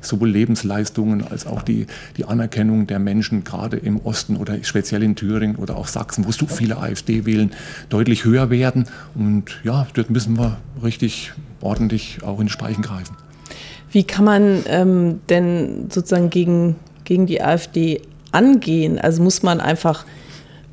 sowohl 0.02 0.30
Lebensleistungen 0.30 1.26
als 1.28 1.46
auch 1.46 1.62
die, 1.62 1.88
die 2.18 2.26
Anerkennung 2.26 2.88
der 2.88 3.00
Menschen, 3.00 3.44
gerade 3.44 3.78
im 3.78 3.98
Osten 4.02 4.36
oder 4.38 4.64
speziell 4.64 5.04
in 5.04 5.16
Thüringen 5.16 5.56
oder 5.58 5.78
auch 5.78 5.88
Sachsen, 5.88 6.26
wo 6.26 6.32
so 6.32 6.48
viele 6.48 6.78
AfD 6.78 7.26
wählen, 7.30 7.52
deutlich 7.90 8.26
höher 8.26 8.50
werden. 8.50 8.88
Und 9.16 9.46
ja, 9.64 9.88
dort 9.94 10.10
müssen 10.10 10.38
wir 10.38 10.58
richtig 10.84 11.34
ordentlich 11.62 12.20
auch 12.24 12.40
in 12.40 12.48
die 12.48 12.52
Speichen 12.52 12.82
greifen. 12.82 13.16
Wie 13.92 14.04
kann 14.04 14.26
man 14.26 14.64
ähm, 14.68 15.22
denn 15.30 15.90
sozusagen 15.90 16.30
gegen, 16.30 16.76
gegen 17.06 17.26
die 17.26 17.42
AfD 17.42 18.02
angehen? 18.32 19.00
Also 19.00 19.24
muss 19.24 19.42
man 19.42 19.60
einfach 19.60 20.06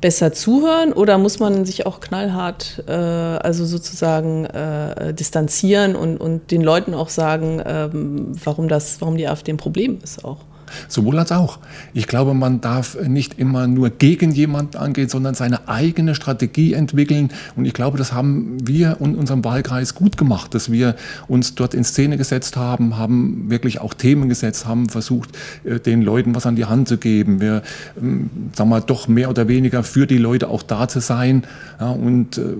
besser 0.01 0.31
zuhören 0.31 0.93
oder 0.93 1.17
muss 1.17 1.39
man 1.39 1.65
sich 1.65 1.85
auch 1.85 1.99
knallhart, 1.99 2.83
äh, 2.87 2.91
also 2.91 3.65
sozusagen 3.65 4.45
äh, 4.45 5.13
distanzieren 5.13 5.95
und, 5.95 6.17
und 6.17 6.51
den 6.51 6.61
Leuten 6.61 6.93
auch 6.93 7.09
sagen, 7.09 7.61
ähm, 7.65 8.31
warum, 8.43 8.67
das, 8.67 9.01
warum 9.01 9.17
die 9.17 9.27
AfD 9.27 9.51
ein 9.51 9.57
Problem 9.57 9.97
ist 10.03 10.23
auch? 10.23 10.39
Sowohl 10.87 11.19
als 11.19 11.31
auch. 11.31 11.59
Ich 11.93 12.07
glaube, 12.07 12.33
man 12.33 12.61
darf 12.61 12.97
nicht 13.07 13.39
immer 13.39 13.67
nur 13.67 13.89
gegen 13.89 14.31
jemanden 14.31 14.77
angehen, 14.77 15.09
sondern 15.09 15.35
seine 15.35 15.67
eigene 15.67 16.15
Strategie 16.15 16.73
entwickeln. 16.73 17.29
Und 17.55 17.65
ich 17.65 17.73
glaube, 17.73 17.97
das 17.97 18.13
haben 18.13 18.57
wir 18.67 18.97
in 18.99 19.15
unserem 19.15 19.43
Wahlkreis 19.43 19.95
gut 19.95 20.17
gemacht, 20.17 20.53
dass 20.53 20.71
wir 20.71 20.95
uns 21.27 21.55
dort 21.55 21.73
in 21.73 21.83
Szene 21.83 22.17
gesetzt 22.17 22.57
haben, 22.57 22.97
haben 22.97 23.49
wirklich 23.49 23.79
auch 23.81 23.93
Themen 23.93 24.29
gesetzt, 24.29 24.65
haben 24.65 24.89
versucht, 24.89 25.37
äh, 25.63 25.79
den 25.79 26.01
Leuten 26.01 26.35
was 26.35 26.45
an 26.45 26.55
die 26.55 26.65
Hand 26.65 26.87
zu 26.87 26.97
geben. 26.97 27.41
Wir, 27.41 27.63
ähm, 27.99 28.29
sagen 28.55 28.69
wir, 28.69 28.81
doch 28.81 29.07
mehr 29.07 29.29
oder 29.29 29.47
weniger 29.47 29.83
für 29.83 30.07
die 30.07 30.17
Leute 30.17 30.49
auch 30.49 30.63
da 30.63 30.87
zu 30.87 30.99
sein. 30.99 31.43
Ja, 31.79 31.89
und 31.89 32.37
äh, 32.37 32.55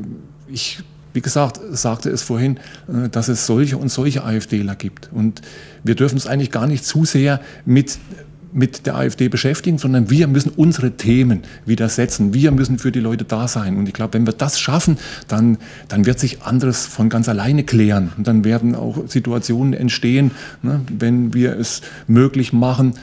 ich 0.48 0.80
wie 1.18 1.22
gesagt, 1.22 1.60
sagte 1.72 2.12
es 2.12 2.22
vorhin, 2.22 2.60
äh, 2.88 3.10
dass 3.10 3.28
es 3.28 3.48
solche 3.48 3.76
und 3.78 3.90
solche 3.90 4.24
AfDler 4.24 4.76
gibt. 4.76 5.10
Und 5.12 5.42
wir 5.84 5.96
dürfen 5.96 6.16
es 6.16 6.28
eigentlich 6.28 6.52
gar 6.52 6.68
nicht 6.68 6.86
zu 6.86 7.06
sehr 7.06 7.42
mit 7.66 7.98
mit 8.58 8.88
der 8.88 8.96
AfD 8.96 9.30
beschäftigen, 9.30 9.78
sondern 9.78 10.10
wir 10.10 10.28
müssen 10.28 10.52
unsere 10.56 10.92
Themen 10.92 11.44
widersetzen. 11.66 12.34
Wir 12.34 12.52
müssen 12.52 12.80
für 12.80 12.92
die 12.92 13.00
Leute 13.00 13.24
da 13.24 13.48
sein. 13.48 13.78
Und 13.78 13.88
ich 13.88 13.94
glaube, 13.94 14.16
wenn 14.16 14.26
wir 14.26 14.34
das 14.34 14.60
schaffen, 14.60 14.98
dann, 15.28 15.60
dann 15.88 16.08
wird 16.08 16.20
sich 16.20 16.42
anderes 16.42 16.88
von 16.88 17.08
ganz 17.08 17.30
alleine 17.30 17.64
klären. 17.64 18.12
Und 18.18 18.26
dann 18.26 18.44
werden 18.44 18.74
auch 18.74 19.08
Situationen 19.08 19.74
entstehen, 19.74 20.32
ne, 20.64 20.82
wenn 20.90 21.36
wir 21.36 21.56
es 21.56 21.82
möglich 22.08 22.52
machen, 22.52 22.96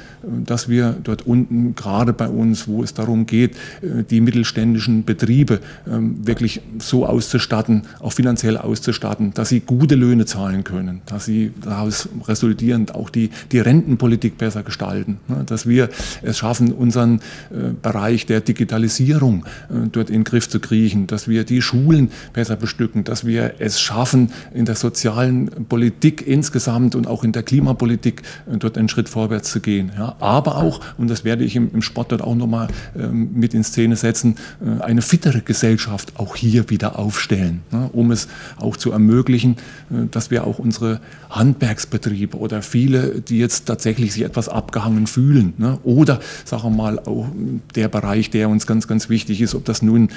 dass 0.44 0.68
wir 0.68 0.96
dort 1.02 1.26
unten, 1.26 1.74
gerade 1.74 2.12
bei 2.12 2.28
uns, 2.28 2.66
wo 2.66 2.82
es 2.82 2.94
darum 2.94 3.26
geht, 3.26 3.56
äh, 3.82 4.02
die 4.08 4.20
mittelständischen 4.20 5.04
Betriebe 5.04 5.60
ähm, 5.88 6.26
wirklich 6.26 6.62
so 6.78 7.06
auszustatten, 7.06 7.82
auch 8.00 8.12
finanziell 8.12 8.56
auszustatten, 8.56 9.32
dass 9.34 9.50
sie 9.50 9.60
gute 9.60 9.94
Löhne 9.94 10.26
zahlen 10.26 10.64
können, 10.64 11.02
dass 11.06 11.26
sie 11.26 11.52
daraus 11.62 12.08
resultierend 12.26 12.94
auch 12.94 13.10
die, 13.10 13.30
die 13.52 13.60
Rentenpolitik 13.60 14.38
besser 14.38 14.62
gestalten, 14.62 15.18
ne, 15.28 15.43
dass 15.46 15.68
wir 15.68 15.88
es 16.22 16.38
schaffen, 16.38 16.72
unseren 16.72 17.20
äh, 17.50 17.72
Bereich 17.80 18.26
der 18.26 18.40
Digitalisierung 18.40 19.44
äh, 19.68 19.88
dort 19.90 20.10
in 20.10 20.20
den 20.20 20.24
Griff 20.24 20.48
zu 20.48 20.60
kriechen, 20.60 21.06
dass 21.06 21.28
wir 21.28 21.44
die 21.44 21.62
Schulen 21.62 22.10
besser 22.32 22.56
bestücken, 22.56 23.04
dass 23.04 23.26
wir 23.26 23.54
es 23.58 23.80
schaffen, 23.80 24.32
in 24.52 24.64
der 24.64 24.74
sozialen 24.74 25.66
Politik 25.68 26.26
insgesamt 26.26 26.94
und 26.94 27.06
auch 27.06 27.24
in 27.24 27.32
der 27.32 27.42
Klimapolitik 27.42 28.22
dort 28.46 28.78
einen 28.78 28.88
Schritt 28.88 29.08
vorwärts 29.08 29.50
zu 29.50 29.60
gehen. 29.60 29.92
Ja 29.96 30.14
aber 30.24 30.56
auch, 30.56 30.80
und 30.98 31.08
das 31.08 31.24
werde 31.24 31.44
ich 31.44 31.56
im, 31.56 31.82
Sport 31.82 32.12
dort 32.12 32.22
auch 32.22 32.34
nochmal 32.34 32.68
ähm, 32.96 33.30
mit 33.34 33.52
in 33.54 33.62
Szene 33.62 33.96
setzen, 33.96 34.36
äh, 34.64 34.82
eine 34.82 35.02
fittere 35.02 35.42
Gesellschaft 35.42 36.14
auch 36.18 36.34
hier 36.36 36.70
wieder 36.70 36.98
aufstellen, 36.98 37.62
ne, 37.70 37.90
um 37.92 38.10
es 38.10 38.28
auch 38.56 38.76
zu 38.76 38.90
ermöglichen, 38.90 39.56
äh, 39.90 40.06
dass 40.10 40.30
wir 40.30 40.46
auch 40.46 40.58
unsere 40.58 41.00
Handwerksbetriebe 41.30 42.38
oder 42.38 42.62
viele, 42.62 43.20
die 43.20 43.38
jetzt 43.38 43.66
tatsächlich 43.66 44.12
sich 44.12 44.22
etwas 44.22 44.48
abgehangen 44.48 45.06
fühlen, 45.06 45.23
ne, 45.58 45.78
oder 45.84 46.20
sagen 46.44 46.64
wir 46.64 46.70
mal 46.70 46.98
auch 46.98 47.26
der 47.74 47.88
Bereich, 47.88 48.30
der 48.30 48.48
uns 48.48 48.66
ganz, 48.66 48.88
ganz 48.88 49.08
wichtig 49.08 49.40
ist, 49.40 49.54
ob 49.54 49.64
das 49.64 49.82
nun 49.82 50.08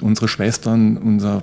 unsere 0.00 0.28
Schwestern, 0.28 0.96
unser 0.96 1.42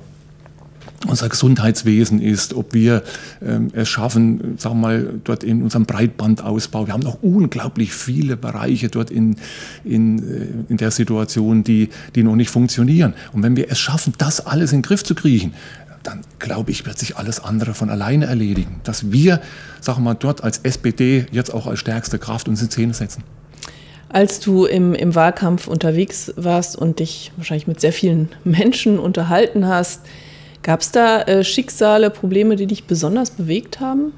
unser 1.07 1.29
Gesundheitswesen 1.29 2.21
ist, 2.21 2.53
ob 2.53 2.73
wir 2.73 3.03
ähm, 3.41 3.69
es 3.73 3.89
schaffen, 3.89 4.57
sagen 4.57 4.75
wir 4.75 4.81
mal, 4.81 5.19
dort 5.23 5.43
in 5.43 5.61
unserem 5.61 5.85
Breitbandausbau. 5.85 6.87
Wir 6.87 6.93
haben 6.93 7.03
noch 7.03 7.21
unglaublich 7.21 7.93
viele 7.93 8.37
Bereiche 8.37 8.89
dort 8.89 9.11
in, 9.11 9.35
in, 9.83 10.19
äh, 10.19 10.47
in 10.69 10.77
der 10.77 10.91
Situation, 10.91 11.63
die, 11.63 11.89
die 12.15 12.23
noch 12.23 12.35
nicht 12.35 12.49
funktionieren. 12.49 13.13
Und 13.33 13.43
wenn 13.43 13.55
wir 13.55 13.69
es 13.69 13.79
schaffen, 13.79 14.13
das 14.17 14.45
alles 14.45 14.71
in 14.71 14.79
den 14.79 14.83
Griff 14.83 15.03
zu 15.03 15.15
kriegen, 15.15 15.53
dann 16.03 16.21
glaube 16.39 16.71
ich, 16.71 16.85
wird 16.85 16.99
sich 16.99 17.17
alles 17.17 17.43
andere 17.43 17.73
von 17.73 17.89
alleine 17.89 18.25
erledigen. 18.25 18.81
Dass 18.83 19.11
wir, 19.11 19.41
sagen 19.81 19.99
wir 19.99 20.11
mal, 20.11 20.13
dort 20.13 20.43
als 20.43 20.59
SPD 20.59 21.25
jetzt 21.31 21.53
auch 21.53 21.67
als 21.67 21.79
stärkste 21.79 22.19
Kraft 22.19 22.47
uns 22.47 22.61
in 22.61 22.69
Szene 22.69 22.93
setzen. 22.93 23.23
Als 24.09 24.39
du 24.39 24.65
im, 24.65 24.93
im 24.93 25.15
Wahlkampf 25.15 25.67
unterwegs 25.67 26.33
warst 26.35 26.75
und 26.75 26.99
dich 26.99 27.31
wahrscheinlich 27.37 27.67
mit 27.67 27.79
sehr 27.79 27.93
vielen 27.93 28.29
Menschen 28.43 28.99
unterhalten 28.99 29.67
hast, 29.67 30.01
Gab 30.63 30.79
es 30.79 30.91
da 30.91 31.21
äh, 31.23 31.43
Schicksale, 31.43 32.09
Probleme, 32.09 32.55
die 32.55 32.67
dich 32.67 32.85
besonders 32.85 33.31
bewegt 33.31 33.81
haben? 33.81 34.13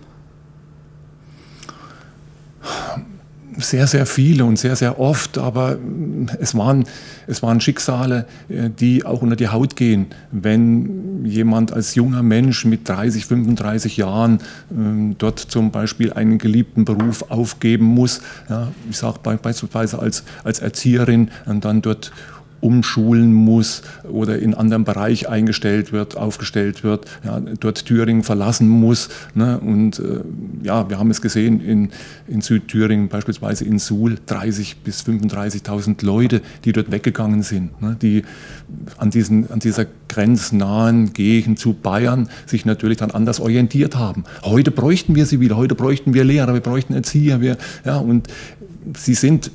Sehr, 3.57 3.87
sehr 3.87 4.05
viele 4.05 4.43
und 4.43 4.59
sehr, 4.59 4.75
sehr 4.75 4.99
oft, 4.99 5.37
aber 5.37 5.77
es 6.39 6.55
waren, 6.55 6.83
es 7.25 7.41
waren 7.41 7.61
Schicksale, 7.61 8.25
äh, 8.49 8.69
die 8.69 9.05
auch 9.05 9.21
unter 9.21 9.37
die 9.37 9.47
Haut 9.47 9.75
gehen. 9.77 10.07
Wenn 10.31 11.25
jemand 11.25 11.71
als 11.71 11.95
junger 11.95 12.21
Mensch 12.21 12.65
mit 12.65 12.87
30, 12.89 13.25
35 13.25 13.97
Jahren 13.97 14.39
äh, 14.71 15.15
dort 15.17 15.39
zum 15.39 15.71
Beispiel 15.71 16.11
einen 16.11 16.37
geliebten 16.37 16.83
Beruf 16.83 17.31
aufgeben 17.31 17.85
muss, 17.85 18.21
ja, 18.49 18.67
ich 18.89 18.97
sage 18.97 19.19
beispielsweise 19.23 19.99
als, 19.99 20.23
als 20.43 20.59
Erzieherin 20.59 21.31
und 21.45 21.63
dann 21.63 21.81
dort 21.81 22.11
umschulen 22.61 23.33
muss 23.33 23.83
oder 24.03 24.39
in 24.39 24.53
anderen 24.53 24.83
Bereich 24.83 25.29
eingestellt 25.29 25.91
wird, 25.91 26.17
aufgestellt 26.17 26.83
wird, 26.83 27.05
ja, 27.23 27.39
dort 27.39 27.85
Thüringen 27.85 28.23
verlassen 28.23 28.67
muss. 28.67 29.09
Ne? 29.33 29.59
Und 29.59 29.99
äh, 29.99 30.21
ja, 30.63 30.89
wir 30.89 30.97
haben 30.97 31.11
es 31.11 31.21
gesehen 31.21 31.61
in, 31.61 31.91
in 32.27 32.41
Südthüringen, 32.41 33.07
beispielsweise 33.07 33.65
in 33.65 33.79
Suhl, 33.79 34.17
30.000 34.27 34.75
bis 34.83 35.03
35.000 35.03 36.03
Leute, 36.05 36.41
die 36.63 36.71
dort 36.71 36.91
weggegangen 36.91 37.43
sind, 37.43 37.81
ne? 37.81 37.95
die 38.01 38.23
an, 38.97 39.11
diesen, 39.11 39.51
an 39.51 39.59
dieser 39.59 39.85
grenznahen 40.07 41.13
Gegend 41.13 41.59
zu 41.59 41.73
Bayern 41.73 42.29
sich 42.45 42.65
natürlich 42.65 42.97
dann 42.97 43.11
anders 43.11 43.39
orientiert 43.39 43.95
haben. 43.95 44.23
Heute 44.43 44.71
bräuchten 44.71 45.15
wir 45.15 45.25
sie 45.25 45.39
wieder, 45.39 45.57
heute 45.57 45.75
bräuchten 45.75 46.13
wir 46.13 46.23
Lehrer, 46.23 46.53
wir 46.53 46.61
bräuchten 46.61 46.93
Erzieher, 46.93 47.41
wir, 47.41 47.57
ja, 47.83 47.97
und 47.97 48.27
sie 48.97 49.13
sind 49.13 49.51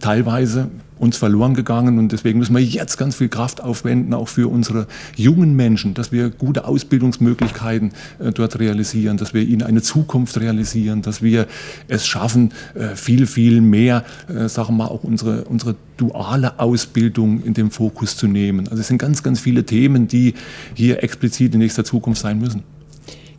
teilweise 0.00 0.68
uns 0.98 1.16
verloren 1.16 1.54
gegangen 1.54 1.98
und 1.98 2.12
deswegen 2.12 2.38
müssen 2.38 2.54
wir 2.54 2.62
jetzt 2.62 2.96
ganz 2.96 3.16
viel 3.16 3.28
Kraft 3.28 3.62
aufwenden, 3.62 4.14
auch 4.14 4.28
für 4.28 4.48
unsere 4.48 4.86
jungen 5.14 5.54
Menschen, 5.54 5.94
dass 5.94 6.12
wir 6.12 6.30
gute 6.30 6.64
Ausbildungsmöglichkeiten 6.64 7.92
äh, 8.18 8.32
dort 8.32 8.58
realisieren, 8.58 9.16
dass 9.16 9.34
wir 9.34 9.42
ihnen 9.42 9.62
eine 9.62 9.82
Zukunft 9.82 10.40
realisieren, 10.40 11.02
dass 11.02 11.22
wir 11.22 11.46
es 11.88 12.06
schaffen, 12.06 12.52
äh, 12.74 12.94
viel, 12.96 13.26
viel 13.26 13.60
mehr, 13.60 14.04
äh, 14.28 14.48
sagen 14.48 14.70
wir 14.70 14.84
mal, 14.84 14.88
auch 14.88 15.04
unsere, 15.04 15.44
unsere 15.44 15.76
duale 15.96 16.58
Ausbildung 16.58 17.42
in 17.42 17.54
den 17.54 17.70
Fokus 17.70 18.16
zu 18.16 18.26
nehmen. 18.26 18.68
Also 18.68 18.80
es 18.80 18.88
sind 18.88 18.98
ganz, 18.98 19.22
ganz 19.22 19.40
viele 19.40 19.64
Themen, 19.64 20.08
die 20.08 20.34
hier 20.74 21.02
explizit 21.02 21.54
in 21.54 21.60
nächster 21.60 21.84
Zukunft 21.84 22.22
sein 22.22 22.38
müssen. 22.38 22.62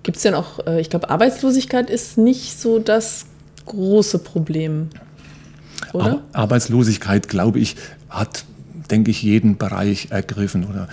Gibt 0.04 0.18
es 0.18 0.24
denn 0.24 0.36
auch, 0.36 0.66
äh, 0.66 0.80
ich 0.80 0.90
glaube, 0.90 1.10
Arbeitslosigkeit 1.10 1.90
ist 1.90 2.18
nicht 2.18 2.60
so 2.60 2.80
das 2.80 3.26
große 3.66 4.20
Problem 4.20 4.90
oder? 5.98 6.22
Arbeitslosigkeit, 6.34 7.28
glaube 7.28 7.60
ich, 7.60 7.76
hat 8.10 8.46
denke 8.90 9.12
ich, 9.12 9.22
jeden 9.22 9.58
Bereich 9.58 10.08
ergriffen. 10.12 10.66
Oder 10.66 10.88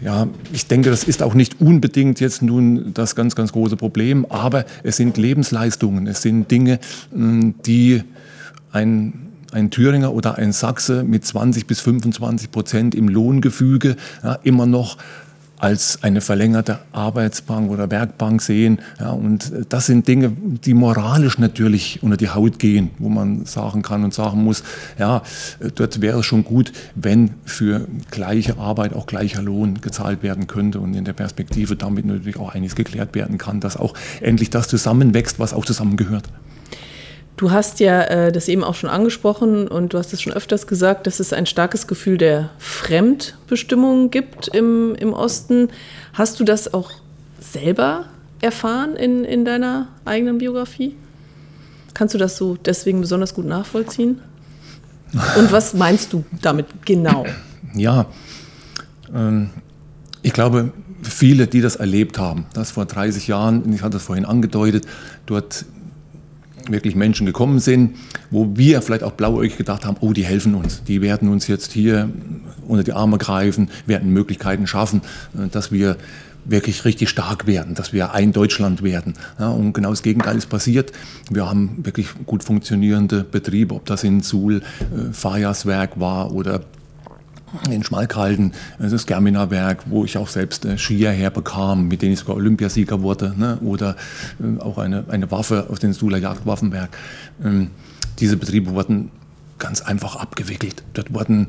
ja, 0.00 0.28
ich 0.52 0.66
denke, 0.66 0.90
das 0.90 1.04
ist 1.04 1.22
auch 1.22 1.34
nicht 1.34 1.60
unbedingt 1.60 2.20
jetzt 2.20 2.42
nun 2.42 2.92
das 2.94 3.14
ganz, 3.14 3.34
ganz 3.34 3.52
große 3.52 3.76
Problem, 3.76 4.26
aber 4.28 4.64
es 4.82 4.96
sind 4.96 5.16
Lebensleistungen, 5.16 6.06
es 6.06 6.22
sind 6.22 6.50
Dinge, 6.50 6.78
hm, 7.12 7.54
die 7.66 8.02
ein 8.72 9.20
ein 9.52 9.70
Thüringer 9.70 10.12
oder 10.12 10.36
ein 10.36 10.50
Sachse 10.52 11.04
mit 11.04 11.24
20 11.24 11.68
bis 11.68 11.78
25 11.80 12.50
Prozent 12.50 12.94
im 12.96 13.08
Lohngefüge 13.08 13.94
ja, 14.24 14.34
immer 14.42 14.66
noch 14.66 14.98
als 15.64 16.02
eine 16.02 16.20
verlängerte 16.20 16.80
Arbeitsbank 16.92 17.70
oder 17.70 17.90
Werkbank 17.90 18.42
sehen. 18.42 18.80
Ja, 19.00 19.12
und 19.12 19.50
das 19.70 19.86
sind 19.86 20.06
Dinge, 20.06 20.30
die 20.30 20.74
moralisch 20.74 21.38
natürlich 21.38 22.02
unter 22.02 22.18
die 22.18 22.28
Haut 22.28 22.58
gehen, 22.58 22.90
wo 22.98 23.08
man 23.08 23.46
sagen 23.46 23.80
kann 23.80 24.04
und 24.04 24.12
sagen 24.12 24.44
muss, 24.44 24.62
ja, 24.98 25.22
dort 25.74 26.02
wäre 26.02 26.18
es 26.18 26.26
schon 26.26 26.44
gut, 26.44 26.74
wenn 26.94 27.30
für 27.46 27.88
gleiche 28.10 28.58
Arbeit 28.58 28.92
auch 28.92 29.06
gleicher 29.06 29.40
Lohn 29.40 29.80
gezahlt 29.80 30.22
werden 30.22 30.48
könnte 30.48 30.80
und 30.80 30.92
in 30.92 31.06
der 31.06 31.14
Perspektive 31.14 31.76
damit 31.76 32.04
natürlich 32.04 32.38
auch 32.38 32.54
einiges 32.54 32.76
geklärt 32.76 33.14
werden 33.14 33.38
kann, 33.38 33.60
dass 33.60 33.78
auch 33.78 33.94
endlich 34.20 34.50
das 34.50 34.68
zusammenwächst, 34.68 35.38
was 35.38 35.54
auch 35.54 35.64
zusammengehört. 35.64 36.24
Du 37.36 37.50
hast 37.50 37.80
ja 37.80 38.02
äh, 38.02 38.32
das 38.32 38.46
eben 38.48 38.62
auch 38.62 38.74
schon 38.74 38.88
angesprochen 38.88 39.66
und 39.66 39.92
du 39.92 39.98
hast 39.98 40.12
es 40.12 40.22
schon 40.22 40.32
öfters 40.32 40.66
gesagt, 40.66 41.06
dass 41.06 41.18
es 41.18 41.32
ein 41.32 41.46
starkes 41.46 41.86
Gefühl 41.88 42.16
der 42.16 42.50
Fremdbestimmung 42.58 44.10
gibt 44.10 44.48
im, 44.48 44.94
im 44.94 45.12
Osten. 45.12 45.68
Hast 46.12 46.38
du 46.38 46.44
das 46.44 46.72
auch 46.72 46.92
selber 47.40 48.04
erfahren 48.40 48.94
in, 48.94 49.24
in 49.24 49.44
deiner 49.44 49.88
eigenen 50.04 50.38
Biografie? 50.38 50.94
Kannst 51.92 52.14
du 52.14 52.18
das 52.18 52.36
so 52.36 52.56
deswegen 52.56 53.00
besonders 53.00 53.34
gut 53.34 53.46
nachvollziehen? 53.46 54.20
Und 55.36 55.52
was 55.52 55.74
meinst 55.74 56.12
du 56.12 56.24
damit 56.40 56.66
genau? 56.84 57.24
Ja, 57.74 58.06
ähm, 59.14 59.50
ich 60.22 60.32
glaube, 60.32 60.72
viele, 61.02 61.46
die 61.46 61.60
das 61.60 61.76
erlebt 61.76 62.18
haben, 62.18 62.46
das 62.52 62.72
vor 62.72 62.86
30 62.86 63.26
Jahren, 63.26 63.72
ich 63.72 63.82
hatte 63.82 63.94
das 63.94 64.04
vorhin 64.04 64.24
angedeutet, 64.24 64.86
dort 65.26 65.64
wirklich 66.68 66.94
Menschen 66.94 67.26
gekommen 67.26 67.58
sind, 67.58 67.96
wo 68.30 68.56
wir 68.56 68.82
vielleicht 68.82 69.02
auch 69.02 69.12
blauäugig 69.12 69.56
gedacht 69.56 69.84
haben, 69.84 69.96
oh, 70.00 70.12
die 70.12 70.24
helfen 70.24 70.54
uns, 70.54 70.82
die 70.84 71.02
werden 71.02 71.28
uns 71.28 71.46
jetzt 71.46 71.72
hier 71.72 72.08
unter 72.66 72.84
die 72.84 72.92
Arme 72.92 73.18
greifen, 73.18 73.70
werden 73.86 74.10
Möglichkeiten 74.12 74.66
schaffen, 74.66 75.02
äh, 75.36 75.48
dass 75.48 75.72
wir 75.72 75.96
wirklich 76.44 76.84
richtig 76.84 77.08
stark 77.08 77.46
werden, 77.46 77.74
dass 77.74 77.92
wir 77.92 78.12
ein 78.12 78.32
Deutschland 78.32 78.82
werden. 78.82 79.14
Ja, 79.38 79.48
und 79.48 79.72
genau 79.72 79.90
das 79.90 80.02
Gegenteil 80.02 80.36
ist 80.36 80.48
passiert. 80.48 80.92
Wir 81.30 81.48
haben 81.48 81.78
wirklich 81.84 82.08
gut 82.26 82.44
funktionierende 82.44 83.24
Betriebe, 83.24 83.74
ob 83.74 83.86
das 83.86 84.04
in 84.04 84.20
Suhl 84.20 84.56
äh, 84.56 85.12
Fajaswerk 85.12 85.98
war 85.98 86.32
oder 86.32 86.60
in 87.70 87.82
Schmalkalden, 87.84 88.52
das 88.78 89.06
Germina-Werk, 89.06 89.84
wo 89.86 90.04
ich 90.04 90.18
auch 90.18 90.28
selbst 90.28 90.64
äh, 90.64 90.78
Skier 90.78 91.10
herbekam, 91.10 91.88
mit 91.88 92.02
denen 92.02 92.12
ich 92.12 92.20
sogar 92.20 92.36
Olympiasieger 92.36 93.02
wurde, 93.02 93.34
ne? 93.36 93.58
oder 93.62 93.96
äh, 94.40 94.60
auch 94.60 94.78
eine, 94.78 95.04
eine 95.08 95.30
Waffe 95.30 95.66
aus 95.70 95.78
dem 95.78 95.92
Suler 95.92 96.18
Jagdwaffenwerk. 96.18 96.96
Ähm, 97.44 97.70
diese 98.18 98.36
Betriebe 98.36 98.72
wurden 98.72 99.10
ganz 99.58 99.80
einfach 99.80 100.16
abgewickelt. 100.16 100.82
Dort 100.94 101.12
wurden 101.14 101.48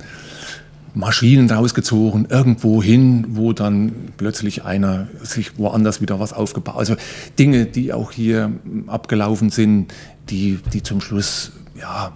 Maschinen 0.93 1.51
rausgezogen, 1.51 2.27
irgendwo 2.29 2.81
hin, 2.81 3.25
wo 3.31 3.51
dann 3.51 3.91
plötzlich 4.17 4.63
einer 4.63 5.07
sich 5.21 5.57
woanders 5.59 6.01
wieder 6.01 6.19
was 6.19 6.31
aufgebaut. 6.31 6.77
Also 6.77 6.95
Dinge, 7.37 7.65
die 7.65 7.91
auch 7.91 8.11
hier 8.11 8.51
abgelaufen 8.87 9.49
sind, 9.49 9.93
die, 10.29 10.59
die 10.71 10.81
zum 10.81 11.01
Schluss 11.01 11.51
ja, 11.79 12.13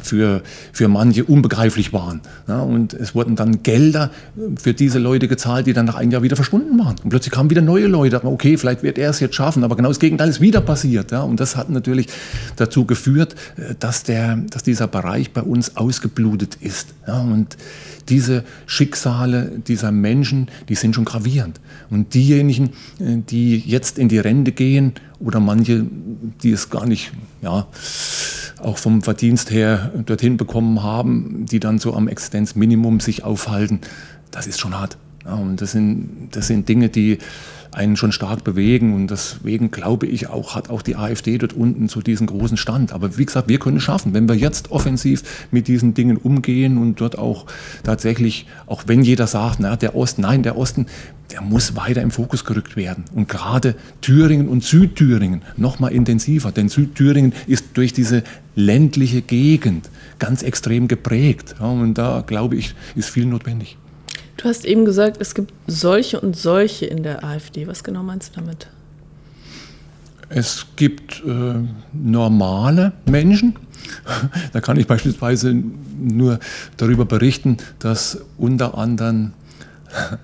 für, 0.00 0.42
für 0.72 0.88
manche 0.88 1.24
unbegreiflich 1.24 1.92
waren. 1.92 2.22
Ja, 2.48 2.60
und 2.60 2.94
es 2.94 3.14
wurden 3.14 3.36
dann 3.36 3.62
Gelder 3.62 4.10
für 4.56 4.72
diese 4.72 4.98
Leute 4.98 5.28
gezahlt, 5.28 5.66
die 5.66 5.72
dann 5.72 5.86
nach 5.86 5.96
einem 5.96 6.10
Jahr 6.10 6.22
wieder 6.22 6.36
verschwunden 6.36 6.78
waren. 6.78 6.96
Und 7.02 7.10
plötzlich 7.10 7.32
kamen 7.32 7.50
wieder 7.50 7.62
neue 7.62 7.86
Leute. 7.86 8.24
Okay, 8.24 8.56
vielleicht 8.56 8.82
wird 8.82 8.98
er 8.98 9.10
es 9.10 9.20
jetzt 9.20 9.34
schaffen, 9.34 9.62
aber 9.62 9.76
genau 9.76 9.88
das 9.88 9.98
Gegenteil 9.98 10.28
ist 10.28 10.40
wieder 10.40 10.60
passiert. 10.60 11.10
Ja, 11.10 11.22
und 11.22 11.38
das 11.38 11.56
hat 11.56 11.70
natürlich 11.70 12.08
dazu 12.56 12.86
geführt, 12.86 13.34
äh, 13.56 13.74
dass, 13.78 14.04
der, 14.04 14.36
dass 14.50 14.62
dieser 14.62 14.88
Bereich 14.88 15.32
bei 15.32 15.42
uns 15.42 15.76
ausgeblutet 15.76 16.58
ist. 16.60 16.94
Ja, 17.06 17.20
und 17.20 17.56
diese 18.08 18.44
Schicksale 18.66 19.52
dieser 19.66 19.92
Menschen, 19.92 20.48
die 20.68 20.74
sind 20.74 20.94
schon 20.94 21.04
gravierend. 21.04 21.60
Und 21.90 22.14
diejenigen, 22.14 22.70
äh, 22.98 23.18
die 23.28 23.58
jetzt 23.58 23.98
in 23.98 24.08
die 24.08 24.18
Rente 24.18 24.52
gehen 24.52 24.92
oder 25.18 25.40
manche, 25.40 25.86
die 26.42 26.50
es 26.50 26.70
gar 26.70 26.86
nicht, 26.86 27.12
ja, 27.42 27.66
auch 28.60 28.78
vom 28.78 29.02
Verdienst 29.02 29.50
her 29.50 29.92
dorthin 30.06 30.36
bekommen 30.36 30.82
haben, 30.82 31.46
die 31.46 31.60
dann 31.60 31.78
so 31.78 31.94
am 31.94 32.08
Existenzminimum 32.08 33.00
sich 33.00 33.24
aufhalten, 33.24 33.80
das 34.30 34.46
ist 34.46 34.58
schon 34.58 34.78
hart. 34.78 34.96
Und 35.24 35.60
das 35.60 35.72
sind, 35.72 36.28
das 36.32 36.48
sind 36.48 36.68
Dinge, 36.68 36.88
die 36.88 37.18
einen 37.74 37.96
schon 37.96 38.12
stark 38.12 38.44
bewegen. 38.44 38.94
Und 38.94 39.10
deswegen 39.10 39.70
glaube 39.70 40.06
ich 40.06 40.28
auch, 40.28 40.54
hat 40.54 40.70
auch 40.70 40.82
die 40.82 40.96
AfD 40.96 41.38
dort 41.38 41.52
unten 41.52 41.88
so 41.88 42.00
diesen 42.00 42.26
großen 42.26 42.56
Stand. 42.56 42.92
Aber 42.92 43.18
wie 43.18 43.26
gesagt, 43.26 43.48
wir 43.48 43.58
können 43.58 43.78
es 43.78 43.82
schaffen, 43.82 44.14
wenn 44.14 44.28
wir 44.28 44.36
jetzt 44.36 44.70
offensiv 44.70 45.22
mit 45.50 45.68
diesen 45.68 45.94
Dingen 45.94 46.16
umgehen 46.16 46.78
und 46.78 47.00
dort 47.00 47.18
auch 47.18 47.46
tatsächlich, 47.82 48.46
auch 48.66 48.84
wenn 48.86 49.02
jeder 49.02 49.26
sagt, 49.26 49.60
na, 49.60 49.76
der 49.76 49.96
Osten, 49.96 50.22
nein, 50.22 50.42
der 50.42 50.56
Osten, 50.56 50.86
der 51.32 51.40
muss 51.40 51.74
weiter 51.74 52.02
im 52.02 52.10
Fokus 52.10 52.44
gerückt 52.44 52.76
werden. 52.76 53.04
Und 53.14 53.28
gerade 53.28 53.74
Thüringen 54.00 54.48
und 54.48 54.62
Südthüringen 54.62 55.42
noch 55.56 55.80
mal 55.80 55.88
intensiver, 55.88 56.52
denn 56.52 56.68
Südthüringen 56.68 57.32
ist 57.46 57.64
durch 57.74 57.92
diese 57.92 58.22
ländliche 58.54 59.22
Gegend 59.22 59.90
ganz 60.18 60.42
extrem 60.42 60.86
geprägt. 60.86 61.56
Und 61.58 61.94
da 61.94 62.22
glaube 62.24 62.56
ich, 62.56 62.74
ist 62.94 63.10
viel 63.10 63.26
notwendig. 63.26 63.78
Du 64.36 64.44
hast 64.48 64.64
eben 64.64 64.84
gesagt, 64.84 65.18
es 65.20 65.34
gibt 65.34 65.52
solche 65.66 66.20
und 66.20 66.36
solche 66.36 66.86
in 66.86 67.02
der 67.02 67.24
AfD. 67.24 67.66
Was 67.66 67.84
genau 67.84 68.02
meinst 68.02 68.34
du 68.36 68.40
damit? 68.40 68.68
Es 70.28 70.66
gibt 70.76 71.22
äh, 71.24 71.54
normale 71.92 72.92
Menschen. 73.06 73.56
Da 74.52 74.60
kann 74.60 74.78
ich 74.78 74.86
beispielsweise 74.86 75.54
nur 75.98 76.38
darüber 76.78 77.04
berichten, 77.04 77.58
dass 77.78 78.18
unter 78.38 78.78
anderem 78.78 79.32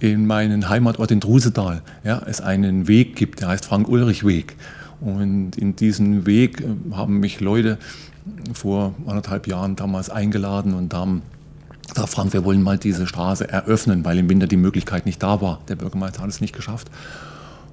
in 0.00 0.26
meinem 0.26 0.68
Heimatort 0.68 1.10
in 1.10 1.18
Drusedal 1.18 1.82
ja, 2.04 2.22
es 2.26 2.40
einen 2.40 2.86
Weg 2.88 3.16
gibt, 3.16 3.40
der 3.40 3.48
heißt 3.48 3.64
Frank-Ulrich-Weg. 3.64 4.56
Und 5.00 5.56
in 5.56 5.74
diesen 5.76 6.24
Weg 6.24 6.60
äh, 6.60 6.94
haben 6.94 7.18
mich 7.18 7.40
Leute 7.40 7.78
vor 8.52 8.94
anderthalb 9.06 9.46
Jahren 9.46 9.76
damals 9.76 10.08
eingeladen 10.08 10.74
und 10.74 10.94
haben 10.94 11.22
gesagt, 11.90 12.10
Frank, 12.10 12.32
wir 12.32 12.44
wollen 12.44 12.62
mal 12.62 12.78
diese 12.78 13.06
Straße 13.06 13.48
eröffnen, 13.48 14.04
weil 14.04 14.18
im 14.18 14.28
Winter 14.28 14.46
die 14.46 14.56
Möglichkeit 14.56 15.06
nicht 15.06 15.22
da 15.22 15.40
war. 15.40 15.60
Der 15.68 15.76
Bürgermeister 15.76 16.22
hat 16.22 16.28
es 16.28 16.40
nicht 16.40 16.54
geschafft. 16.54 16.90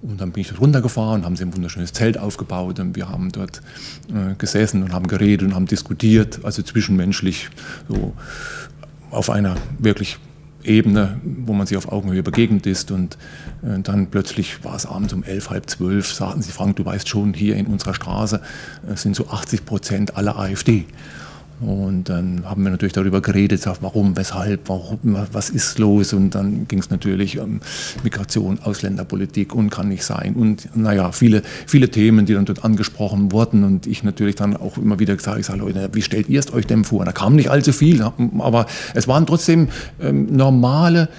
Und 0.02 0.22
dann 0.22 0.32
bin 0.32 0.42
ich 0.42 0.50
dort 0.50 0.62
runtergefahren, 0.62 1.26
haben 1.26 1.36
sie 1.36 1.44
ein 1.44 1.56
wunderschönes 1.56 1.92
Zelt 1.92 2.18
aufgebaut 2.18 2.80
und 2.80 2.96
wir 2.96 3.10
haben 3.10 3.32
dort 3.32 3.62
äh, 4.10 4.36
gesessen 4.38 4.84
und 4.84 4.94
haben 4.94 5.08
geredet 5.08 5.48
und 5.48 5.56
haben 5.56 5.66
diskutiert, 5.66 6.40
also 6.44 6.62
zwischenmenschlich 6.62 7.50
so 7.90 8.14
auf 9.10 9.30
einer 9.30 9.56
wirklich 9.80 10.20
Ebene, 10.64 11.20
wo 11.24 11.54
man 11.54 11.66
sich 11.66 11.78
auf 11.78 11.92
Augenhöhe 11.92 12.24
begegnet 12.24 12.66
ist. 12.68 12.92
Und 12.92 13.18
äh, 13.64 13.80
dann 13.82 14.08
plötzlich 14.08 14.64
war 14.64 14.76
es 14.76 14.86
abends 14.86 15.14
um 15.14 15.24
elf, 15.24 15.50
halb 15.50 15.70
zwölf, 15.70 16.14
sagten 16.14 16.42
sie, 16.42 16.52
Frank, 16.52 16.76
du 16.76 16.86
weißt 16.86 17.08
schon, 17.08 17.34
hier 17.34 17.56
in 17.56 17.68
unserer 17.68 17.94
Straße 17.94 18.42
äh, 18.88 18.96
sind 18.96 19.16
so 19.16 19.30
80 19.30 19.66
Prozent 19.66 20.18
aller 20.18 20.38
AfD. 20.38 20.86
Und 21.60 22.10
dann 22.10 22.44
haben 22.46 22.64
wir 22.64 22.70
natürlich 22.70 22.94
darüber 22.94 23.20
geredet, 23.20 23.68
warum, 23.82 24.16
weshalb, 24.16 24.70
warum, 24.70 25.00
was 25.32 25.50
ist 25.50 25.80
los. 25.80 26.14
Und 26.14 26.36
dann 26.36 26.68
ging 26.68 26.80
es 26.80 26.92
natürlich 26.92 27.40
um 27.40 27.62
Migration, 28.04 28.60
Ausländerpolitik 28.64 29.56
und 29.56 29.72
kann 29.72 29.88
nicht 29.88 30.04
sein. 30.04 30.36
Und 30.36 30.70
naja, 30.76 31.12
viele, 31.12 31.42
viele 31.66 31.90
Themen, 31.90 32.28
die 32.28 32.36
dann 32.36 32.46
dort 32.46 32.64
angesprochen 32.64 33.32
wurden. 33.32 33.64
Und 33.64 33.88
ich 33.88 34.04
natürlich 34.04 34.36
dann 34.36 34.56
auch 34.56 34.78
immer 34.78 35.00
wieder 35.00 35.16
gesagt, 35.16 35.40
ich 35.40 35.48
sage, 35.48 35.60
Leute, 35.60 35.90
wie 35.94 36.04
stellt 36.04 36.30
ihr 36.30 36.40
es 36.40 36.54
euch 36.54 36.68
denn 36.68 36.84
vor? 36.84 37.06
Da 37.06 37.12
kam 37.12 37.36
nicht 37.36 37.50
allzu 37.50 37.72
viel, 37.72 38.04
aber 38.04 38.68
es 38.94 39.08
waren 39.08 39.26
trotzdem 39.26 39.70
ähm, 40.00 40.28
normale 40.28 41.10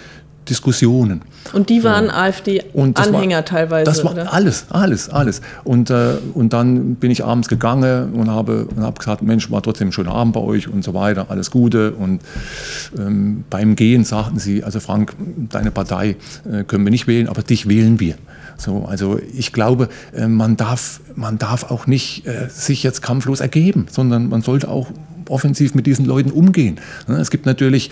Diskussionen. 0.49 1.23
Und 1.53 1.69
die 1.69 1.85
waren 1.85 2.11
AfD-Anhänger 2.11 3.45
teilweise? 3.45 3.85
Das 3.85 4.05
war 4.05 4.13
oder? 4.13 4.33
alles, 4.33 4.67
alles, 4.71 5.09
alles. 5.09 5.41
Und, 5.65 5.91
äh, 5.91 6.15
und 6.35 6.53
dann 6.53 6.97
bin 6.97 7.11
ich 7.11 7.25
abends 7.25 7.49
gegangen 7.49 8.13
und 8.13 8.31
habe, 8.31 8.65
und 8.65 8.83
habe 8.83 8.99
gesagt, 8.99 9.23
Mensch, 9.23 9.51
war 9.51 9.63
trotzdem 9.63 9.89
ein 9.89 9.93
schöner 9.93 10.13
Abend 10.13 10.35
bei 10.35 10.41
euch 10.41 10.69
und 10.69 10.85
so 10.85 10.95
weiter, 10.95 11.27
alles 11.29 11.51
Gute. 11.51 11.93
Und 11.93 12.21
ähm, 12.99 13.45
beim 13.51 13.77
Gehen 13.77 14.05
sagten 14.05 14.39
sie, 14.39 14.65
also 14.65 14.81
Frank, 14.81 15.15
deine 15.51 15.71
Partei 15.71 16.17
äh, 16.51 16.65
können 16.65 16.85
wir 16.85 16.91
nicht 16.91 17.07
wählen, 17.07 17.29
aber 17.29 17.43
dich 17.43 17.69
wählen 17.69 18.01
wir. 18.01 18.17
So, 18.57 18.85
also 18.87 19.21
ich 19.37 19.53
glaube, 19.53 19.89
äh, 20.15 20.27
man, 20.27 20.57
darf, 20.57 21.01
man 21.15 21.39
darf 21.39 21.71
auch 21.71 21.87
nicht 21.87 22.27
äh, 22.27 22.49
sich 22.49 22.83
jetzt 22.83 23.03
kampflos 23.03 23.41
ergeben, 23.41 23.87
sondern 23.91 24.29
man 24.29 24.43
sollte 24.43 24.69
auch 24.69 24.89
offensiv 25.29 25.75
mit 25.75 25.87
diesen 25.87 26.07
Leuten 26.07 26.31
umgehen. 26.31 26.81
Es 27.07 27.31
gibt 27.31 27.47
natürlich 27.47 27.91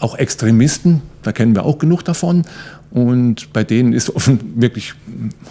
auch 0.00 0.16
Extremisten, 0.16 1.02
da 1.22 1.32
kennen 1.32 1.54
wir 1.54 1.64
auch 1.64 1.78
genug 1.78 2.04
davon. 2.04 2.44
Und 2.90 3.52
bei 3.52 3.64
denen 3.64 3.92
ist 3.92 4.10
wirklich 4.54 4.94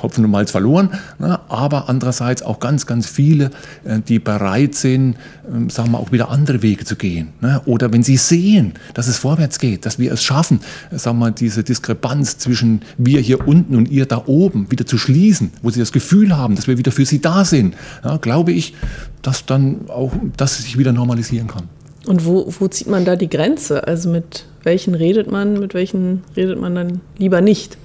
Hopfen 0.01 0.25
und 0.25 0.31
Malz 0.31 0.49
verloren. 0.49 0.89
Ne? 1.19 1.39
Aber 1.49 1.87
andererseits 1.87 2.41
auch 2.41 2.59
ganz, 2.59 2.87
ganz 2.87 3.05
viele, 3.05 3.51
äh, 3.83 3.99
die 3.99 4.17
bereit 4.17 4.73
sind, 4.73 5.17
ähm, 5.47 5.69
sagen 5.69 5.91
wir 5.91 5.99
auch 5.99 6.11
wieder 6.11 6.31
andere 6.31 6.63
Wege 6.63 6.83
zu 6.83 6.95
gehen. 6.95 7.29
Ne? 7.41 7.61
Oder 7.65 7.93
wenn 7.93 8.01
sie 8.01 8.17
sehen, 8.17 8.73
dass 8.95 9.07
es 9.07 9.19
vorwärts 9.19 9.59
geht, 9.59 9.85
dass 9.85 9.99
wir 9.99 10.11
es 10.11 10.23
schaffen, 10.23 10.61
äh, 10.91 10.97
sagen 10.97 11.19
wir, 11.19 11.29
diese 11.29 11.63
Diskrepanz 11.63 12.39
zwischen 12.39 12.81
wir 12.97 13.21
hier 13.21 13.47
unten 13.47 13.75
und 13.75 13.87
ihr 13.87 14.07
da 14.07 14.23
oben 14.25 14.71
wieder 14.71 14.87
zu 14.87 14.97
schließen, 14.97 15.51
wo 15.61 15.69
sie 15.69 15.79
das 15.79 15.91
Gefühl 15.91 16.35
haben, 16.35 16.55
dass 16.55 16.67
wir 16.67 16.79
wieder 16.79 16.91
für 16.91 17.05
sie 17.05 17.21
da 17.21 17.45
sind, 17.45 17.75
ja, 18.03 18.17
glaube 18.17 18.51
ich, 18.51 18.73
dass 19.21 19.45
dann 19.45 19.89
auch 19.89 20.13
das 20.37 20.57
sich 20.57 20.79
wieder 20.79 20.91
normalisieren 20.91 21.47
kann. 21.47 21.69
Und 22.07 22.25
wo, 22.25 22.51
wo 22.59 22.67
zieht 22.69 22.87
man 22.87 23.03
da 23.03 23.17
die 23.17 23.29
Grenze? 23.29 23.85
Also 23.85 24.09
mit 24.09 24.45
welchen 24.63 24.95
redet 24.95 25.29
man, 25.29 25.59
mit 25.59 25.73
welchen 25.73 26.23
redet 26.35 26.59
man 26.59 26.73
dann 26.73 27.01
lieber 27.17 27.41
nicht? 27.41 27.77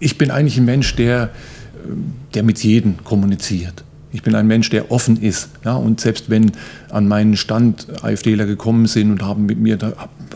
Ich 0.00 0.18
bin 0.18 0.32
eigentlich 0.32 0.58
ein 0.58 0.64
Mensch, 0.64 0.96
der, 0.96 1.30
der 2.34 2.42
mit 2.42 2.62
jedem 2.62 3.02
kommuniziert. 3.04 3.84
Ich 4.10 4.22
bin 4.22 4.34
ein 4.34 4.46
Mensch, 4.46 4.70
der 4.70 4.90
offen 4.90 5.22
ist. 5.22 5.50
Ja, 5.64 5.74
und 5.76 6.00
selbst 6.00 6.28
wenn 6.30 6.50
an 6.90 7.06
meinen 7.06 7.36
Stand 7.36 7.86
AfDler 8.02 8.44
gekommen 8.44 8.86
sind 8.86 9.10
und 9.12 9.22
haben 9.22 9.46
mit 9.46 9.58
mir, 9.58 9.76
da 9.76 9.92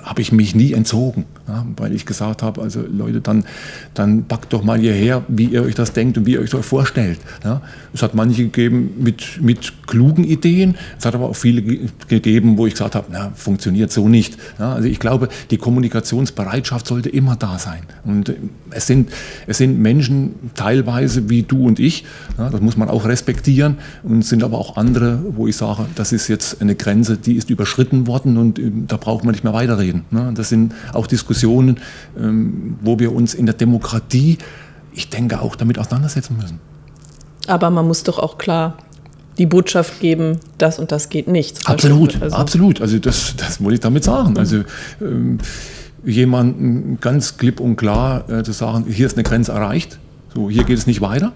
habe 0.07 0.23
ich 0.23 0.31
mich 0.31 0.55
nie 0.55 0.73
entzogen, 0.73 1.25
ja, 1.49 1.67
weil 1.77 1.93
ich 1.93 2.07
gesagt 2.07 2.43
habe, 2.43 2.63
also 2.63 2.81
Leute, 2.81 3.21
dann, 3.21 3.45
dann 3.93 4.25
packt 4.25 4.53
doch 4.53 4.63
mal 4.63 4.79
hierher, 4.79 5.25
wie 5.27 5.47
ihr 5.47 5.63
euch 5.63 5.75
das 5.75 5.93
denkt 5.93 6.17
und 6.17 6.27
wie 6.27 6.35
ihr 6.35 6.41
euch 6.41 6.51
das 6.51 6.65
vorstellt. 6.65 7.19
Ja. 7.45 7.61
Es 7.93 8.03
hat 8.03 8.15
manche 8.15 8.45
gegeben 8.45 8.95
mit, 9.01 9.43
mit 9.43 9.87
klugen 9.89 10.23
Ideen, 10.23 10.77
es 10.97 11.05
hat 11.05 11.17
aber 11.17 11.29
auch 11.29 11.37
viele 11.37 11.61
gegeben, 12.09 12.57
wo 12.57 12.67
ich 12.67 12.75
gesagt 12.75 12.95
habe, 12.95 13.07
na, 13.11 13.33
funktioniert 13.35 13.91
so 13.91 14.09
nicht. 14.09 14.39
Ja, 14.61 14.75
also 14.75 14.87
ich 14.87 15.01
glaube, 15.01 15.29
die 15.51 15.57
Kommunikationsbereitschaft 15.57 16.87
sollte 16.87 17.09
immer 17.09 17.35
da 17.35 17.59
sein. 17.59 17.81
Und 18.05 18.33
es 18.71 18.87
sind, 18.87 19.11
es 19.49 19.59
sind 19.59 19.81
Menschen 19.81 20.37
teilweise 20.55 21.29
wie 21.29 21.43
du 21.43 21.67
und 21.67 21.81
ich, 21.81 22.05
das 22.37 22.61
muss 22.61 22.77
man 22.77 22.89
auch 22.89 23.07
respektieren, 23.07 23.79
und 24.05 24.21
es 24.21 24.29
sind 24.29 24.45
aber 24.45 24.59
auch 24.59 24.77
andere, 24.77 25.19
wo 25.31 25.49
ich 25.49 25.57
sage, 25.57 25.87
das 25.97 26.13
ist 26.13 26.29
jetzt 26.29 26.61
eine 26.63 26.77
Grenze, 26.77 27.17
die 27.17 27.35
ist 27.35 27.51
überschritten 27.51 28.07
worden 28.07 28.37
und 28.37 28.61
ähm, 28.61 28.87
da 28.87 28.97
braucht 28.97 29.25
man 29.25 29.33
nicht 29.33 29.43
mehr 29.43 29.53
weiterreden. 29.53 29.96
Ne? 30.11 30.33
Das 30.35 30.49
sind 30.49 30.75
auch 30.93 31.07
Diskussionen, 31.07 31.79
ähm, 32.19 32.77
wo 32.81 32.99
wir 32.99 33.13
uns 33.13 33.35
in 33.35 33.47
der 33.47 33.55
Demokratie, 33.55 34.39
ich 34.93 35.11
denke, 35.11 35.41
auch 35.41 35.57
damit 35.57 35.79
auseinandersetzen 35.79 36.37
müssen. 36.41 36.61
Aber 37.47 37.71
man 37.71 37.87
muss 37.87 38.03
doch 38.03 38.19
auch 38.19 38.39
klar 38.39 38.77
die 39.39 39.47
Botschaft 39.47 40.01
geben, 40.01 40.39
das 40.59 40.79
und 40.79 40.93
das 40.93 41.09
geht 41.09 41.29
nicht. 41.29 41.69
Absolut, 41.69 42.21
also. 42.23 42.37
absolut. 42.37 42.81
Also 42.81 42.99
das, 42.99 43.35
das 43.37 43.63
wollte 43.63 43.75
ich 43.75 43.81
damit 43.81 44.05
sagen. 44.05 44.39
Also 44.39 44.63
ähm, 45.01 45.39
jemanden 46.05 46.99
ganz 47.01 47.37
klipp 47.37 47.61
und 47.61 47.77
klar 47.77 48.29
äh, 48.31 48.43
zu 48.43 48.53
sagen, 48.53 48.87
hier 48.89 49.07
ist 49.07 49.15
eine 49.15 49.25
Grenze 49.25 49.53
erreicht, 49.53 49.99
so 50.35 50.49
hier 50.49 50.65
geht 50.65 50.79
es 50.79 50.87
nicht 50.87 51.01
weiter. 51.01 51.33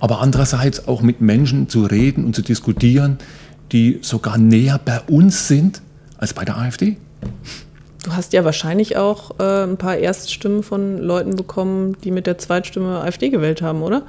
Aber 0.00 0.20
andererseits 0.20 0.88
auch 0.88 1.02
mit 1.02 1.20
Menschen 1.20 1.68
zu 1.68 1.84
reden 1.84 2.24
und 2.24 2.34
zu 2.34 2.42
diskutieren, 2.42 3.18
die 3.72 4.00
sogar 4.02 4.38
näher 4.38 4.80
bei 4.84 5.00
uns 5.02 5.48
sind 5.48 5.82
als 6.18 6.34
bei 6.34 6.44
der 6.44 6.58
AfD. 6.58 6.96
Du 8.02 8.12
hast 8.12 8.32
ja 8.34 8.44
wahrscheinlich 8.44 8.96
auch 8.96 9.38
äh, 9.38 9.64
ein 9.64 9.78
paar 9.78 9.96
Erststimmen 9.96 10.62
von 10.62 10.98
Leuten 10.98 11.36
bekommen, 11.36 11.96
die 12.04 12.10
mit 12.10 12.26
der 12.26 12.36
Zweitstimme 12.38 13.00
AfD 13.00 13.30
gewählt 13.30 13.62
haben, 13.62 13.82
oder? 13.82 14.02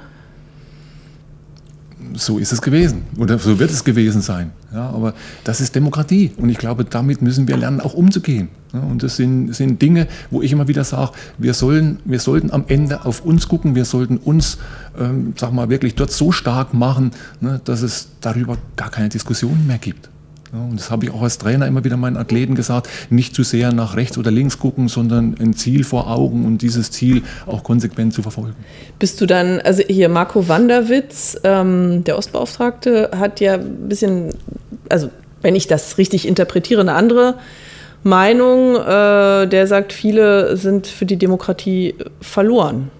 so 2.14 2.38
ist 2.38 2.52
es 2.52 2.62
gewesen 2.62 3.02
oder 3.18 3.38
so 3.38 3.58
wird 3.58 3.70
es 3.70 3.84
gewesen 3.84 4.20
sein. 4.20 4.52
Ja, 4.72 4.90
aber 4.90 5.14
das 5.44 5.60
ist 5.60 5.74
Demokratie 5.74 6.32
und 6.36 6.48
ich 6.48 6.58
glaube, 6.58 6.84
damit 6.84 7.22
müssen 7.22 7.48
wir 7.48 7.56
lernen, 7.56 7.80
auch 7.80 7.94
umzugehen. 7.94 8.48
Ja, 8.72 8.80
und 8.80 9.02
das 9.02 9.16
sind, 9.16 9.54
sind 9.54 9.80
Dinge, 9.80 10.06
wo 10.30 10.42
ich 10.42 10.52
immer 10.52 10.68
wieder 10.68 10.84
sage, 10.84 11.12
wir, 11.38 11.54
sollen, 11.54 12.00
wir 12.04 12.20
sollten 12.20 12.50
am 12.50 12.64
Ende 12.68 13.04
auf 13.04 13.24
uns 13.24 13.48
gucken, 13.48 13.74
wir 13.74 13.84
sollten 13.84 14.18
uns, 14.18 14.58
ähm, 14.98 15.34
sag 15.36 15.52
mal, 15.52 15.68
wirklich 15.70 15.94
dort 15.94 16.10
so 16.10 16.32
stark 16.32 16.74
machen, 16.74 17.12
ne, 17.40 17.60
dass 17.64 17.82
es 17.82 18.08
darüber 18.20 18.58
gar 18.76 18.90
keine 18.90 19.08
Diskussion 19.08 19.66
mehr 19.66 19.78
gibt. 19.78 20.10
Und 20.52 20.78
das 20.78 20.90
habe 20.90 21.04
ich 21.04 21.10
auch 21.12 21.22
als 21.22 21.38
Trainer 21.38 21.66
immer 21.66 21.84
wieder 21.84 21.96
meinen 21.96 22.16
Athleten 22.16 22.54
gesagt, 22.54 22.88
nicht 23.10 23.34
zu 23.34 23.42
sehr 23.42 23.72
nach 23.72 23.96
rechts 23.96 24.16
oder 24.16 24.30
links 24.30 24.58
gucken, 24.58 24.88
sondern 24.88 25.34
ein 25.40 25.54
Ziel 25.54 25.84
vor 25.84 26.08
Augen 26.10 26.44
und 26.44 26.62
dieses 26.62 26.90
Ziel 26.90 27.22
auch 27.46 27.64
konsequent 27.64 28.14
zu 28.14 28.22
verfolgen. 28.22 28.54
Bist 28.98 29.20
du 29.20 29.26
dann, 29.26 29.60
also 29.60 29.82
hier 29.86 30.08
Marco 30.08 30.48
Wanderwitz, 30.48 31.36
ähm, 31.42 32.04
der 32.04 32.16
Ostbeauftragte, 32.16 33.10
hat 33.16 33.40
ja 33.40 33.54
ein 33.54 33.88
bisschen, 33.88 34.30
also 34.88 35.10
wenn 35.42 35.56
ich 35.56 35.66
das 35.66 35.98
richtig 35.98 36.26
interpretiere, 36.26 36.80
eine 36.80 36.94
andere 36.94 37.34
Meinung. 38.06 38.76
Äh, 38.76 39.46
der 39.48 39.66
sagt, 39.66 39.92
viele 39.92 40.56
sind 40.56 40.86
für 40.86 41.04
die 41.06 41.16
Demokratie 41.16 41.94
verloren. 42.20 42.90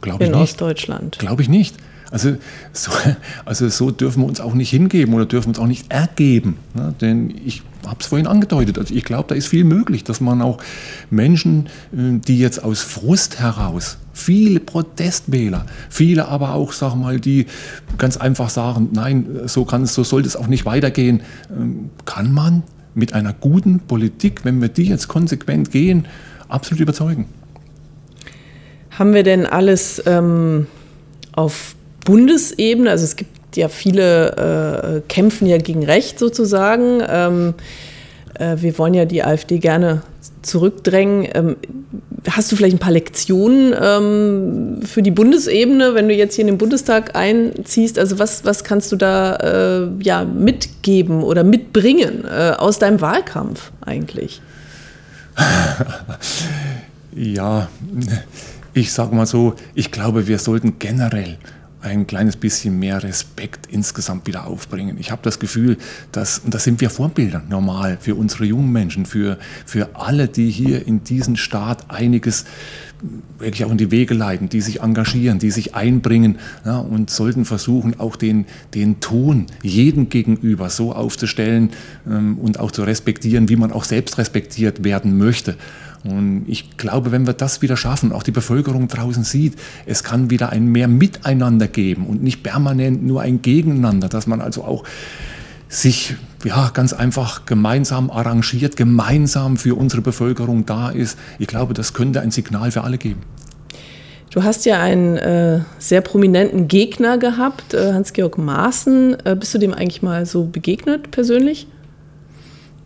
Glaube 0.00 0.24
ich 0.24 0.30
in 0.30 0.36
nicht. 0.36 0.42
Ostdeutschland. 0.42 1.18
Glaube 1.18 1.42
ich 1.42 1.48
nicht. 1.48 1.76
Also 2.12 2.36
so, 2.72 2.92
also 3.44 3.68
so 3.68 3.90
dürfen 3.90 4.22
wir 4.22 4.28
uns 4.28 4.40
auch 4.40 4.54
nicht 4.54 4.70
hingeben 4.70 5.14
oder 5.14 5.26
dürfen 5.26 5.48
uns 5.48 5.58
auch 5.58 5.66
nicht 5.66 5.90
ergeben. 5.90 6.58
Ne? 6.74 6.94
Denn 7.00 7.34
ich 7.44 7.62
habe 7.86 7.96
es 7.98 8.06
vorhin 8.06 8.28
angedeutet, 8.28 8.78
also 8.78 8.94
ich 8.94 9.02
glaube, 9.02 9.24
da 9.28 9.34
ist 9.34 9.48
viel 9.48 9.64
möglich, 9.64 10.04
dass 10.04 10.20
man 10.20 10.40
auch 10.42 10.58
Menschen, 11.10 11.66
äh, 11.92 12.20
die 12.20 12.38
jetzt 12.38 12.62
aus 12.62 12.82
Frust 12.82 13.40
heraus, 13.40 13.96
viele 14.12 14.60
Protestwähler, 14.60 15.66
viele 15.88 16.28
aber 16.28 16.54
auch, 16.54 16.72
sag 16.72 16.94
mal, 16.94 17.18
die 17.18 17.46
ganz 17.98 18.18
einfach 18.18 18.50
sagen, 18.50 18.90
nein, 18.92 19.26
so, 19.46 19.64
kann 19.64 19.82
es, 19.82 19.94
so 19.94 20.04
sollte 20.04 20.28
es 20.28 20.36
auch 20.36 20.46
nicht 20.46 20.66
weitergehen, 20.66 21.22
ähm, 21.50 21.90
kann 22.04 22.30
man 22.32 22.62
mit 22.94 23.14
einer 23.14 23.32
guten 23.32 23.80
Politik, 23.80 24.44
wenn 24.44 24.60
wir 24.60 24.68
die 24.68 24.84
jetzt 24.84 25.08
konsequent 25.08 25.70
gehen, 25.70 26.06
absolut 26.48 26.82
überzeugen. 26.82 27.26
Haben 28.90 29.14
wir 29.14 29.22
denn 29.22 29.46
alles 29.46 30.02
ähm, 30.04 30.66
auf 31.32 31.74
Bundesebene, 32.04 32.90
also 32.90 33.04
es 33.04 33.16
gibt 33.16 33.56
ja 33.56 33.68
viele 33.68 35.02
äh, 35.04 35.08
kämpfen 35.08 35.46
ja 35.46 35.58
gegen 35.58 35.84
Recht 35.84 36.18
sozusagen. 36.18 37.02
Ähm, 37.06 37.54
äh, 38.38 38.56
wir 38.58 38.78
wollen 38.78 38.94
ja 38.94 39.04
die 39.04 39.22
AfD 39.22 39.58
gerne 39.58 40.02
zurückdrängen. 40.42 41.28
Ähm, 41.34 41.56
hast 42.28 42.52
du 42.52 42.56
vielleicht 42.56 42.76
ein 42.76 42.80
paar 42.80 42.92
Lektionen 42.92 43.74
ähm, 43.80 44.80
für 44.82 45.02
die 45.02 45.10
Bundesebene, 45.10 45.94
wenn 45.94 46.08
du 46.08 46.14
jetzt 46.14 46.34
hier 46.34 46.42
in 46.42 46.48
den 46.48 46.58
Bundestag 46.58 47.16
einziehst? 47.16 47.98
Also 47.98 48.18
was, 48.18 48.44
was 48.44 48.64
kannst 48.64 48.92
du 48.92 48.96
da 48.96 49.36
äh, 49.36 49.88
ja, 50.02 50.24
mitgeben 50.24 51.22
oder 51.22 51.44
mitbringen 51.44 52.24
äh, 52.24 52.52
aus 52.56 52.78
deinem 52.78 53.00
Wahlkampf 53.00 53.72
eigentlich? 53.80 54.40
ja, 57.14 57.68
ich 58.74 58.92
sage 58.92 59.14
mal 59.14 59.26
so, 59.26 59.54
ich 59.74 59.90
glaube, 59.90 60.28
wir 60.28 60.38
sollten 60.38 60.78
generell 60.78 61.38
ein 61.82 62.06
kleines 62.06 62.36
bisschen 62.36 62.78
mehr 62.78 63.02
Respekt 63.02 63.66
insgesamt 63.68 64.26
wieder 64.26 64.46
aufbringen. 64.46 64.96
Ich 64.98 65.10
habe 65.10 65.22
das 65.22 65.38
Gefühl, 65.38 65.76
dass, 66.12 66.38
und 66.38 66.54
da 66.54 66.58
sind 66.58 66.80
wir 66.80 66.90
Vorbilder 66.90 67.42
normal 67.48 67.98
für 68.00 68.14
unsere 68.14 68.44
jungen 68.44 68.72
Menschen, 68.72 69.06
für, 69.06 69.38
für 69.66 69.94
alle, 69.94 70.28
die 70.28 70.50
hier 70.50 70.86
in 70.86 71.04
diesem 71.04 71.36
Staat 71.36 71.90
einiges 71.90 72.44
wirklich 73.38 73.64
auch 73.64 73.70
in 73.70 73.78
die 73.78 73.90
Wege 73.90 74.14
leiten, 74.14 74.48
die 74.48 74.60
sich 74.60 74.80
engagieren, 74.80 75.38
die 75.40 75.50
sich 75.50 75.74
einbringen 75.74 76.38
ja, 76.64 76.78
und 76.78 77.10
sollten 77.10 77.44
versuchen, 77.44 77.98
auch 77.98 78.14
den, 78.14 78.46
den 78.74 79.00
Ton 79.00 79.46
jedem 79.62 80.08
gegenüber 80.08 80.70
so 80.70 80.92
aufzustellen 80.92 81.70
ähm, 82.08 82.38
und 82.38 82.60
auch 82.60 82.70
zu 82.70 82.84
respektieren, 82.84 83.48
wie 83.48 83.56
man 83.56 83.72
auch 83.72 83.84
selbst 83.84 84.18
respektiert 84.18 84.84
werden 84.84 85.18
möchte. 85.18 85.56
Und 86.04 86.44
ich 86.48 86.76
glaube, 86.76 87.12
wenn 87.12 87.26
wir 87.26 87.32
das 87.32 87.62
wieder 87.62 87.76
schaffen, 87.76 88.12
auch 88.12 88.22
die 88.22 88.32
Bevölkerung 88.32 88.88
draußen 88.88 89.22
sieht, 89.22 89.54
es 89.86 90.02
kann 90.02 90.30
wieder 90.30 90.50
ein 90.50 90.66
mehr 90.66 90.88
Miteinander 90.88 91.68
geben 91.68 92.06
und 92.06 92.22
nicht 92.22 92.42
permanent 92.42 93.04
nur 93.04 93.22
ein 93.22 93.42
Gegeneinander, 93.42 94.08
dass 94.08 94.26
man 94.26 94.40
also 94.40 94.64
auch 94.64 94.84
sich 95.68 96.16
ja, 96.44 96.70
ganz 96.74 96.92
einfach 96.92 97.46
gemeinsam 97.46 98.10
arrangiert, 98.10 98.76
gemeinsam 98.76 99.56
für 99.56 99.76
unsere 99.76 100.02
Bevölkerung 100.02 100.66
da 100.66 100.90
ist. 100.90 101.18
Ich 101.38 101.46
glaube, 101.46 101.72
das 101.72 101.94
könnte 101.94 102.20
ein 102.20 102.30
Signal 102.30 102.70
für 102.70 102.82
alle 102.82 102.98
geben. 102.98 103.20
Du 104.30 104.42
hast 104.42 104.64
ja 104.64 104.80
einen 104.80 105.18
äh, 105.18 105.60
sehr 105.78 106.00
prominenten 106.00 106.66
Gegner 106.66 107.18
gehabt, 107.18 107.74
äh, 107.74 107.92
Hans-Georg 107.92 108.38
Maaßen. 108.38 109.16
Äh, 109.24 109.36
bist 109.36 109.54
du 109.54 109.58
dem 109.58 109.74
eigentlich 109.74 110.02
mal 110.02 110.26
so 110.26 110.44
begegnet 110.44 111.10
persönlich? 111.10 111.66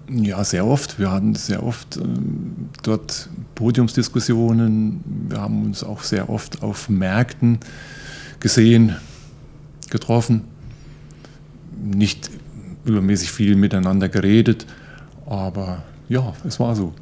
Ja, 0.09 0.45
sehr 0.45 0.66
oft. 0.66 0.99
Wir 0.99 1.11
hatten 1.11 1.35
sehr 1.35 1.62
oft 1.62 1.97
ähm, 1.97 2.69
dort 2.83 3.29
Podiumsdiskussionen. 3.55 5.03
Wir 5.29 5.40
haben 5.40 5.64
uns 5.64 5.83
auch 5.83 6.03
sehr 6.03 6.31
oft 6.31 6.62
auf 6.62 6.88
Märkten 6.88 7.59
gesehen, 8.38 8.97
getroffen. 9.90 10.45
Nicht 11.83 12.31
übermäßig 12.85 13.33
viel 13.33 13.57
miteinander 13.57 14.09
geredet, 14.09 14.66
aber 15.27 15.83
ja, 16.09 16.35
es 16.47 16.61
war 16.61 16.77
so. 16.77 16.92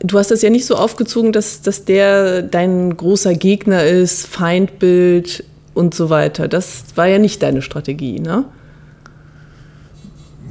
Du 0.00 0.18
hast 0.18 0.30
das 0.30 0.42
ja 0.42 0.50
nicht 0.50 0.66
so 0.66 0.76
aufgezogen, 0.76 1.32
dass, 1.32 1.62
dass 1.62 1.84
der 1.84 2.42
dein 2.42 2.94
großer 2.96 3.34
Gegner 3.34 3.84
ist, 3.84 4.26
Feindbild 4.26 5.44
und 5.72 5.94
so 5.94 6.10
weiter. 6.10 6.46
Das 6.46 6.84
war 6.94 7.06
ja 7.06 7.18
nicht 7.18 7.42
deine 7.42 7.62
Strategie, 7.62 8.20
ne? 8.20 8.44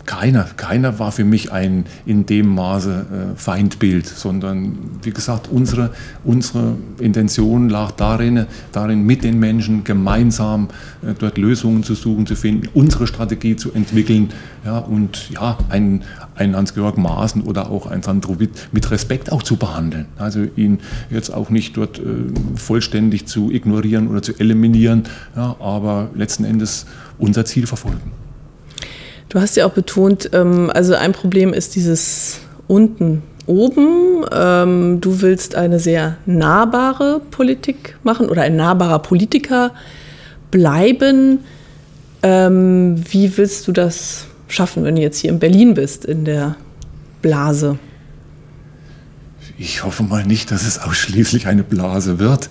Keiner, 0.06 0.44
keiner 0.44 1.00
war 1.00 1.12
für 1.12 1.24
mich 1.24 1.52
ein 1.52 1.86
in 2.06 2.26
dem 2.26 2.54
Maße 2.54 3.34
äh, 3.34 3.40
Feindbild, 3.40 4.06
sondern 4.06 4.78
wie 5.04 5.12
gesagt, 5.12 5.48
unsere, 5.52 5.92
unsere 6.24 6.76
Intention 7.00 7.70
lag 7.70 7.92
darin, 7.92 8.46
darin, 8.72 9.04
mit 9.06 9.24
den 9.24 9.40
Menschen 9.40 9.84
gemeinsam 9.84 10.70
äh, 11.02 11.14
dort 11.18 11.38
Lösungen 11.38 11.84
zu 11.84 11.96
suchen, 11.96 12.26
zu 12.26 12.36
finden, 12.36 12.70
unsere 12.74 13.08
Strategie 13.08 13.56
zu 13.56 13.74
entwickeln 13.74 14.30
ja, 14.64 14.78
und 14.78 15.30
ja, 15.32 15.58
ein, 15.70 16.04
ein 16.36 16.56
Hans-Georg 16.56 16.98
Maaßen 16.98 17.42
oder 17.42 17.70
auch 17.70 17.88
ein 17.88 18.04
Sandro 18.04 18.40
Witt 18.40 18.70
mit 18.72 18.90
Respekt 18.92 19.32
auch 19.32 19.44
zu 19.44 19.58
behandeln. 19.58 20.06
Also 20.18 20.44
ihn 20.56 20.80
jetzt 21.10 21.34
auch 21.34 21.50
nicht 21.50 21.78
dort 21.78 22.00
äh, 22.00 22.04
vollständig 22.56 23.28
zu 23.28 23.52
ignorieren 23.52 24.08
oder 24.08 24.22
zu 24.22 24.34
eliminieren, 24.40 25.04
ja, 25.36 25.56
aber 25.60 26.10
letzten 26.16 26.46
Endes 26.46 26.86
unser 27.18 27.46
Ziel 27.46 27.66
verfolgen. 27.68 28.25
Du 29.30 29.40
hast 29.40 29.56
ja 29.56 29.66
auch 29.66 29.74
betont, 29.74 30.30
ähm, 30.34 30.70
also 30.74 30.96
ein 30.96 31.12
Problem 31.12 31.54
ist 31.54 31.76
dieses 31.76 32.40
unten 32.68 33.24
oben. 33.48 34.26
Ähm, 34.32 35.02
du 35.02 35.22
willst 35.22 35.56
eine 35.56 35.80
sehr 35.80 36.18
nahbare 36.26 37.22
Politik 37.32 37.98
machen 38.04 38.30
oder 38.30 38.44
ein 38.44 38.56
nahbarer 38.56 39.00
Politiker 39.00 39.72
bleiben. 40.52 41.40
Ähm, 42.24 43.04
wie 43.12 43.38
willst 43.38 43.68
du 43.68 43.72
das 43.72 44.26
schaffen, 44.48 44.84
wenn 44.84 44.96
du 44.96 45.02
jetzt 45.02 45.20
hier 45.20 45.32
in 45.32 45.40
Berlin 45.40 45.74
bist, 45.74 46.06
in 46.06 46.26
der 46.26 46.56
Blase? 47.22 47.78
Ich 49.58 49.84
hoffe 49.84 50.04
mal 50.04 50.26
nicht, 50.26 50.52
dass 50.52 50.68
es 50.68 50.80
ausschließlich 50.80 51.48
eine 51.48 51.64
Blase 51.64 52.20
wird. 52.20 52.50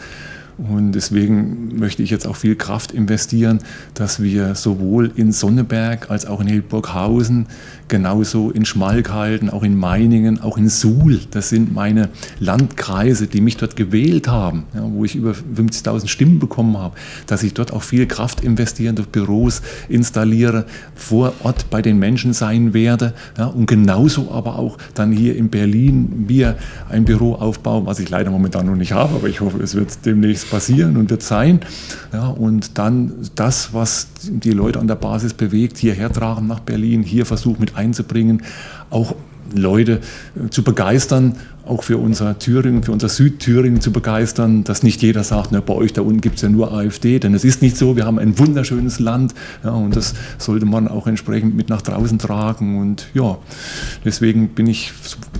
Und 0.56 0.92
deswegen 0.92 1.76
möchte 1.78 2.02
ich 2.02 2.10
jetzt 2.10 2.26
auch 2.26 2.36
viel 2.36 2.54
Kraft 2.54 2.92
investieren, 2.92 3.58
dass 3.94 4.22
wir 4.22 4.54
sowohl 4.54 5.10
in 5.16 5.32
Sonneberg 5.32 6.10
als 6.10 6.26
auch 6.26 6.40
in 6.40 6.46
Hildburghausen 6.46 7.46
genauso 7.88 8.50
in 8.50 8.64
Schmalkalden, 8.64 9.50
auch 9.50 9.62
in 9.62 9.76
Meiningen, 9.76 10.40
auch 10.40 10.56
in 10.56 10.68
Suhl. 10.68 11.20
Das 11.30 11.48
sind 11.48 11.72
meine 11.72 12.08
Landkreise, 12.40 13.26
die 13.26 13.40
mich 13.40 13.56
dort 13.56 13.76
gewählt 13.76 14.28
haben, 14.28 14.64
ja, 14.74 14.82
wo 14.84 15.04
ich 15.04 15.14
über 15.16 15.32
50.000 15.32 16.08
Stimmen 16.08 16.38
bekommen 16.38 16.78
habe, 16.78 16.96
dass 17.26 17.42
ich 17.42 17.54
dort 17.54 17.72
auch 17.72 17.82
viel 17.82 18.06
Kraft 18.06 18.42
investieren, 18.42 18.96
durch 18.96 19.08
Büros 19.08 19.62
installiere, 19.88 20.66
vor 20.94 21.34
Ort 21.42 21.70
bei 21.70 21.82
den 21.82 21.98
Menschen 21.98 22.32
sein 22.32 22.74
werde 22.74 23.14
ja, 23.38 23.46
und 23.46 23.66
genauso 23.66 24.30
aber 24.30 24.58
auch 24.58 24.78
dann 24.94 25.12
hier 25.12 25.36
in 25.36 25.50
Berlin 25.50 26.24
wir 26.26 26.56
ein 26.88 27.04
Büro 27.04 27.34
aufbauen, 27.34 27.86
was 27.86 27.98
ich 27.98 28.08
leider 28.10 28.30
momentan 28.30 28.66
noch 28.66 28.76
nicht 28.76 28.92
habe, 28.92 29.14
aber 29.14 29.28
ich 29.28 29.40
hoffe, 29.40 29.62
es 29.62 29.74
wird 29.74 30.04
demnächst 30.04 30.50
passieren 30.50 30.96
und 30.96 31.10
wird 31.10 31.22
sein. 31.22 31.60
Ja, 32.12 32.28
und 32.28 32.78
dann 32.78 33.12
das, 33.34 33.74
was 33.74 34.08
die 34.22 34.52
Leute 34.52 34.78
an 34.78 34.88
der 34.88 34.94
Basis 34.94 35.34
bewegt, 35.34 35.78
hierher 35.78 36.12
tragen 36.12 36.46
nach 36.46 36.60
Berlin, 36.60 37.02
hier 37.02 37.26
versuchen 37.26 37.60
mit 37.60 37.73
einzubringen, 37.74 38.42
auch 38.90 39.14
Leute 39.52 40.00
äh, 40.36 40.50
zu 40.50 40.62
begeistern, 40.62 41.36
auch 41.66 41.82
für 41.82 41.96
unser 41.96 42.38
Thüringen, 42.38 42.82
für 42.82 42.92
unser 42.92 43.08
Südthüringen 43.08 43.80
zu 43.80 43.90
begeistern, 43.90 44.64
dass 44.64 44.82
nicht 44.82 45.00
jeder 45.02 45.24
sagt, 45.24 45.50
na, 45.50 45.60
bei 45.60 45.72
euch 45.72 45.94
da 45.94 46.02
unten 46.02 46.20
gibt 46.20 46.36
es 46.36 46.42
ja 46.42 46.50
nur 46.50 46.72
AfD, 46.72 47.18
denn 47.18 47.34
es 47.34 47.44
ist 47.44 47.62
nicht 47.62 47.76
so, 47.76 47.96
wir 47.96 48.04
haben 48.04 48.18
ein 48.18 48.38
wunderschönes 48.38 49.00
Land 49.00 49.34
ja, 49.62 49.70
und 49.70 49.96
das 49.96 50.14
sollte 50.38 50.66
man 50.66 50.88
auch 50.88 51.06
entsprechend 51.06 51.56
mit 51.56 51.70
nach 51.70 51.80
draußen 51.80 52.18
tragen 52.18 52.78
und 52.80 53.08
ja, 53.14 53.38
deswegen 54.04 54.48
bin 54.48 54.66
ich 54.66 54.92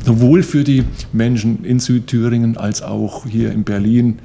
sowohl 0.05 0.43
für 0.43 0.65
die 0.65 0.85
Menschen 1.13 1.65
in 1.65 1.79
Südthüringen 1.79 2.57
als 2.57 2.83
auch 2.83 3.27
hier 3.27 3.53
in 3.53 3.65
Berlin 3.65 4.19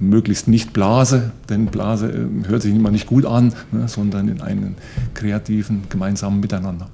möglichst 0.00 0.48
nicht 0.48 0.72
Blase, 0.72 1.32
denn 1.50 1.66
Blase 1.66 2.10
äh, 2.10 2.48
hört 2.48 2.62
sich 2.62 2.74
immer 2.74 2.90
nicht 2.90 3.06
gut 3.06 3.26
an, 3.26 3.52
ne, 3.72 3.88
sondern 3.88 4.28
in 4.28 4.40
einem 4.40 4.74
kreativen, 5.14 5.82
gemeinsamen 5.90 6.40
Miteinander. 6.40 6.88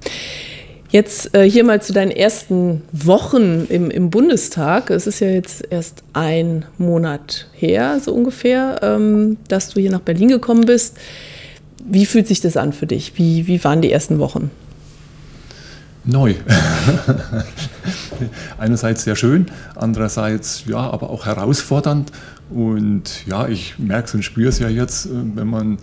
Jetzt 0.91 1.35
äh, 1.35 1.47
hier 1.47 1.63
mal 1.63 1.83
zu 1.83 1.93
deinen 1.93 2.09
ersten 2.09 2.81
Wochen 2.91 3.67
im, 3.69 3.91
im, 3.91 4.09
Bundestag. 4.09 4.89
Es 4.89 5.05
ist 5.05 5.19
ja 5.19 5.27
jetzt 5.27 5.63
erst 5.69 6.01
ein 6.13 6.65
Monat 6.79 7.47
her, 7.53 7.99
so 8.03 8.11
ungefähr, 8.11 8.79
ähm, 8.81 9.37
dass 9.47 9.69
du 9.69 9.79
hier 9.79 9.91
nach 9.91 10.01
Berlin 10.01 10.29
gekommen 10.29 10.65
bist. 10.65 10.97
Wie 11.85 12.07
fühlt 12.07 12.27
sich 12.27 12.41
das 12.41 12.57
an 12.57 12.73
für 12.73 12.87
dich? 12.87 13.13
Wie, 13.17 13.45
wie 13.45 13.63
waren 13.63 13.83
die 13.83 13.91
ersten 13.91 14.17
Wochen? 14.17 14.49
Neu. 16.05 16.33
Einerseits 18.57 19.03
sehr 19.03 19.15
schön, 19.15 19.45
andererseits 19.75 20.63
ja, 20.65 20.77
aber 20.77 21.11
auch 21.11 21.27
herausfordernd 21.27 22.11
und 22.49 23.27
ja, 23.27 23.47
ich 23.47 23.77
merke 23.77 24.07
es 24.07 24.15
und 24.15 24.23
spüre 24.23 24.49
es 24.49 24.57
ja 24.59 24.67
jetzt, 24.69 25.05
äh, 25.05 25.09
wenn 25.35 25.47
man 25.47 25.73
äh, 25.73 25.77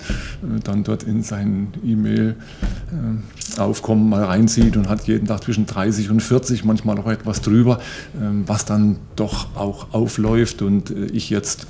dann 0.65 0.83
dort 0.85 1.05
in 1.05 1.23
sein 1.23 1.69
E-Mail-Aufkommen 1.85 4.07
äh, 4.07 4.11
mal 4.11 4.25
reinzieht 4.25 4.77
und 4.77 4.89
hat 4.89 5.07
jeden 5.07 5.27
Tag 5.27 5.45
zwischen 5.45 5.67
30 5.67 6.11
und 6.11 6.21
40, 6.21 6.65
manchmal 6.65 6.99
auch 6.99 7.09
etwas 7.09 7.41
drüber, 7.41 7.79
ähm, 8.21 8.43
was 8.47 8.65
dann 8.65 8.97
doch 9.15 9.55
auch 9.57 9.95
aufläuft. 9.95 10.63
Und 10.63 10.91
ich 10.91 11.31
jetzt 11.31 11.69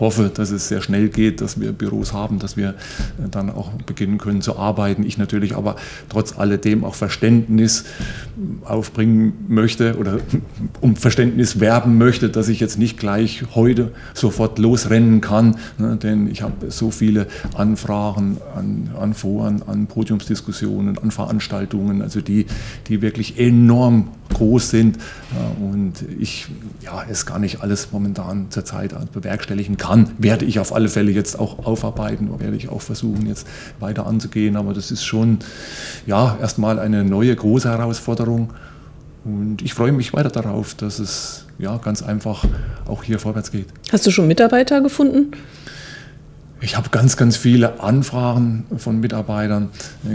hoffe, 0.00 0.30
dass 0.32 0.50
es 0.50 0.68
sehr 0.68 0.80
schnell 0.80 1.08
geht, 1.08 1.40
dass 1.40 1.60
wir 1.60 1.72
Büros 1.72 2.12
haben, 2.12 2.38
dass 2.38 2.56
wir 2.56 2.70
äh, 2.70 3.28
dann 3.30 3.50
auch 3.50 3.70
beginnen 3.86 4.18
können 4.18 4.42
zu 4.42 4.56
arbeiten. 4.56 5.04
Ich 5.04 5.18
natürlich 5.18 5.56
aber 5.56 5.76
trotz 6.08 6.38
alledem 6.38 6.84
auch 6.84 6.94
Verständnis 6.94 7.84
aufbringen 8.64 9.32
möchte 9.48 9.96
oder 9.98 10.18
um 10.80 10.96
Verständnis 10.96 11.60
werben 11.60 11.98
möchte, 11.98 12.28
dass 12.28 12.48
ich 12.48 12.60
jetzt 12.60 12.78
nicht 12.78 12.98
gleich 12.98 13.44
heute 13.54 13.92
sofort 14.14 14.58
losrennen 14.58 15.20
kann, 15.20 15.56
ne, 15.78 15.96
denn 15.96 16.30
ich 16.30 16.42
habe 16.42 16.70
so 16.70 16.90
viele 16.90 17.26
Anfragen 17.54 18.38
an, 18.54 18.90
an 18.98 19.14
Foren, 19.14 19.62
an 19.66 19.86
Podiumsdiskussionen, 19.86 20.98
an 20.98 21.10
Veranstaltungen, 21.10 22.02
also 22.02 22.20
die, 22.20 22.46
die 22.88 23.02
wirklich 23.02 23.38
enorm 23.38 24.08
groß 24.32 24.70
sind 24.70 24.98
und 25.60 25.94
ich 26.18 26.46
ja, 26.82 27.02
es 27.08 27.26
gar 27.26 27.38
nicht 27.38 27.62
alles 27.62 27.92
momentan 27.92 28.50
zurzeit 28.50 28.94
bewerkstelligen 29.12 29.76
kann. 29.76 29.87
Werde 30.18 30.44
ich 30.44 30.58
auf 30.58 30.74
alle 30.74 30.88
Fälle 30.88 31.10
jetzt 31.10 31.38
auch 31.38 31.64
aufarbeiten, 31.64 32.30
werde 32.38 32.56
ich 32.56 32.68
auch 32.68 32.82
versuchen, 32.82 33.26
jetzt 33.26 33.46
weiter 33.80 34.06
anzugehen. 34.06 34.56
Aber 34.56 34.74
das 34.74 34.90
ist 34.90 35.04
schon 35.04 35.38
ja, 36.06 36.36
erstmal 36.40 36.78
eine 36.78 37.04
neue 37.04 37.34
große 37.34 37.68
Herausforderung. 37.68 38.52
Und 39.24 39.62
ich 39.62 39.74
freue 39.74 39.92
mich 39.92 40.12
weiter 40.12 40.30
darauf, 40.30 40.74
dass 40.74 40.98
es 40.98 41.46
ja, 41.58 41.76
ganz 41.78 42.02
einfach 42.02 42.44
auch 42.86 43.02
hier 43.02 43.18
vorwärts 43.18 43.50
geht. 43.50 43.66
Hast 43.92 44.06
du 44.06 44.10
schon 44.10 44.26
Mitarbeiter 44.26 44.80
gefunden? 44.80 45.32
Ich 46.60 46.76
habe 46.76 46.88
ganz, 46.90 47.16
ganz 47.16 47.36
viele 47.36 47.80
Anfragen 47.80 48.66
von 48.76 48.98
Mitarbeitern. 48.98 49.68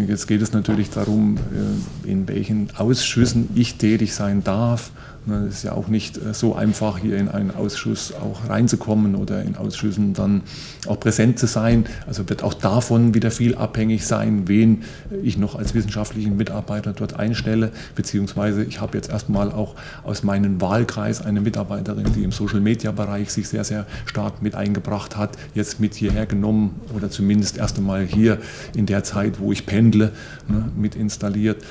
Jetzt 0.07 0.27
geht 0.27 0.41
es 0.41 0.51
natürlich 0.51 0.89
darum, 0.89 1.37
äh, 1.37 2.11
in 2.11 2.27
welchen 2.27 2.69
Ausschüssen 2.75 3.49
ich 3.55 3.75
tätig 3.75 4.13
sein 4.13 4.43
darf. 4.43 4.91
Ne, 5.25 5.45
es 5.47 5.55
ist 5.55 5.63
ja 5.63 5.71
auch 5.71 5.87
nicht 5.87 6.17
äh, 6.17 6.33
so 6.33 6.53
einfach, 6.53 6.97
hier 6.97 7.17
in 7.17 7.29
einen 7.29 7.51
Ausschuss 7.51 8.13
auch 8.13 8.49
reinzukommen 8.49 9.15
oder 9.15 9.41
in 9.41 9.55
Ausschüssen 9.55 10.13
dann 10.13 10.41
auch 10.85 10.99
präsent 10.99 11.39
zu 11.39 11.47
sein. 11.47 11.85
Also 12.07 12.27
wird 12.27 12.43
auch 12.43 12.53
davon 12.53 13.13
wieder 13.13 13.31
viel 13.31 13.55
abhängig 13.55 14.05
sein, 14.05 14.49
wen 14.49 14.83
ich 15.23 15.37
noch 15.37 15.55
als 15.55 15.73
wissenschaftlichen 15.73 16.35
Mitarbeiter 16.35 16.91
dort 16.91 17.13
einstelle. 17.13 17.71
Beziehungsweise 17.95 18.65
ich 18.65 18.81
habe 18.81 18.97
jetzt 18.97 19.09
erstmal 19.09 19.53
auch 19.53 19.75
aus 20.03 20.23
meinem 20.23 20.59
Wahlkreis 20.59 21.21
eine 21.21 21.39
Mitarbeiterin, 21.39 22.07
die 22.13 22.25
im 22.25 22.33
Social-Media-Bereich 22.33 23.31
sich 23.31 23.47
sehr, 23.47 23.63
sehr 23.63 23.85
stark 24.05 24.41
mit 24.41 24.55
eingebracht 24.55 25.15
hat, 25.15 25.37
jetzt 25.55 25.79
mit 25.79 25.93
hierher 25.93 26.25
genommen 26.25 26.81
oder 26.93 27.09
zumindest 27.09 27.57
erst 27.57 27.77
einmal 27.77 28.05
hier 28.05 28.39
in 28.75 28.87
der 28.87 29.05
Zeit, 29.05 29.39
wo 29.39 29.53
ich 29.53 29.65
pendle, 29.65 30.11
ne, 30.49 30.69
mit 30.75 30.97
installiert, 30.97 31.63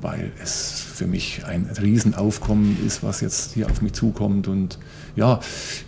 weil 0.00 0.32
es 0.42 0.80
für 0.80 1.06
mich 1.06 1.44
ein 1.44 1.68
Riesenaufkommen 1.80 2.76
ist, 2.86 3.02
was 3.02 3.20
jetzt 3.20 3.54
hier 3.54 3.70
auf 3.70 3.82
mich 3.82 3.92
zukommt. 3.92 4.48
Und 4.48 4.78
ja, 5.16 5.40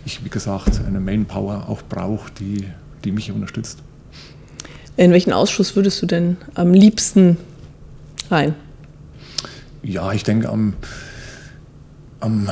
ich, 0.05 0.23
wie 0.23 0.29
gesagt, 0.29 0.81
eine 0.85 0.99
Manpower 0.99 1.69
auch 1.69 1.81
brauche, 1.83 2.31
die, 2.39 2.65
die 3.03 3.11
mich 3.11 3.31
unterstützt. 3.31 3.79
In 4.95 5.11
welchen 5.11 5.33
Ausschuss 5.33 5.75
würdest 5.75 6.01
du 6.01 6.05
denn 6.05 6.37
am 6.53 6.73
liebsten 6.73 7.37
rein? 8.29 8.55
Ja, 9.81 10.11
ich 10.13 10.23
denke 10.23 10.49
am, 10.49 10.73
am 12.19 12.49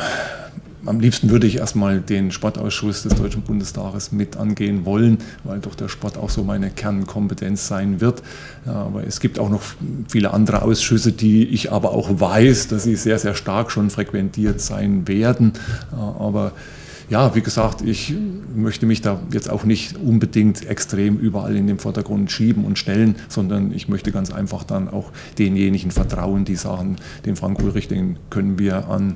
am 0.86 1.00
liebsten 1.00 1.30
würde 1.30 1.48
ich 1.48 1.58
erstmal 1.58 2.00
den 2.02 2.32
Sportausschuss 2.32 3.04
des 3.04 3.15
Deutschen 3.15 3.41
Bundestages 3.41 4.12
mit 4.12 4.38
angehen 4.38 4.86
wollen, 4.86 5.20
weil 5.44 5.60
doch 5.60 5.76
der 5.76 5.89
Sport 5.89 6.17
auch 6.17 6.30
so 6.30 6.44
meine 6.44 6.70
Kernkompetenz 6.70 7.67
sein 7.67 8.02
wird. 8.02 8.24
Aber 8.65 9.06
es 9.06 9.20
gibt 9.20 9.39
auch 9.39 9.50
noch 9.50 9.62
viele 10.08 10.34
andere 10.34 10.62
Ausschüsse, 10.62 11.12
die 11.12 11.46
ich 11.46 11.72
aber 11.72 11.91
auch 11.91 12.20
weiß, 12.20 12.67
dass 12.67 12.84
sie 12.84 12.96
sehr, 12.96 13.20
sehr 13.20 13.36
stark 13.36 13.72
schon 13.72 13.89
frequentiert 13.89 14.62
sein 14.62 15.08
werden. 15.08 15.54
Aber 15.91 16.54
ja, 17.10 17.36
wie 17.36 17.41
gesagt, 17.41 17.82
ich 17.82 18.13
möchte 18.56 18.86
mich 18.86 19.02
da 19.02 19.20
jetzt 19.34 19.50
auch 19.50 19.65
nicht 19.65 19.98
unbedingt 19.98 20.65
extrem 20.65 21.17
überall 21.17 21.58
in 21.58 21.67
den 21.67 21.78
Vordergrund 21.78 22.32
schieben 22.32 22.63
und 22.63 22.80
stellen, 22.80 23.15
sondern 23.28 23.74
ich 23.74 23.89
möchte 23.89 24.13
ganz 24.13 24.32
einfach 24.32 24.63
dann 24.63 24.88
auch 24.88 25.12
denjenigen 25.38 25.91
vertrauen, 25.91 26.46
die 26.46 26.56
sagen, 26.56 26.96
den 27.26 27.36
Frank 27.36 27.62
Ulrich, 27.62 27.89
den 27.89 28.15
können 28.30 28.58
wir 28.58 28.88
an 28.88 29.15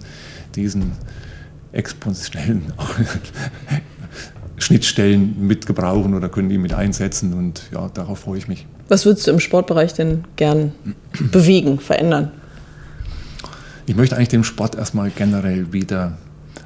diesen 0.58 0.92
exponentiellen 1.76 2.74
Schnittstellen 4.58 5.48
mit 5.48 5.66
gebrauchen 5.66 6.14
oder 6.14 6.30
können 6.30 6.50
die 6.50 6.58
mit 6.58 6.74
einsetzen 6.74 7.34
und 7.34 7.64
ja, 7.74 7.90
darauf 7.90 8.20
freue 8.20 8.38
ich 8.38 8.48
mich. 8.48 8.66
Was 8.88 9.06
würdest 9.06 9.28
du 9.28 9.32
im 9.32 9.40
Sportbereich 9.40 9.94
denn 9.94 10.24
gern 10.36 10.72
bewegen, 11.32 11.80
verändern? 11.80 12.32
Ich 13.86 13.96
möchte 13.96 14.16
eigentlich 14.16 14.30
dem 14.30 14.44
Sport 14.44 14.76
erstmal 14.76 15.10
generell 15.10 15.74
wieder 15.74 16.18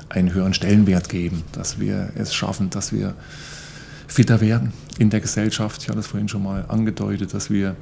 einen 0.10 0.34
höheren 0.34 0.54
Stellenwert 0.54 1.10
geben, 1.10 1.44
dass 1.52 1.80
wir 1.80 2.12
es 2.16 2.34
schaffen, 2.34 2.70
dass 2.70 2.94
wir 2.94 3.14
fitter 4.08 4.42
werden 4.42 4.74
in 4.98 5.10
der 5.10 5.20
Gesellschaft. 5.20 5.84
Ich 5.84 5.90
hatte 5.90 6.00
es 6.00 6.08
vorhin 6.08 6.28
schon 6.28 6.44
mal 6.44 6.66
angedeutet, 6.68 7.34
dass 7.34 7.50
wir 7.50 7.76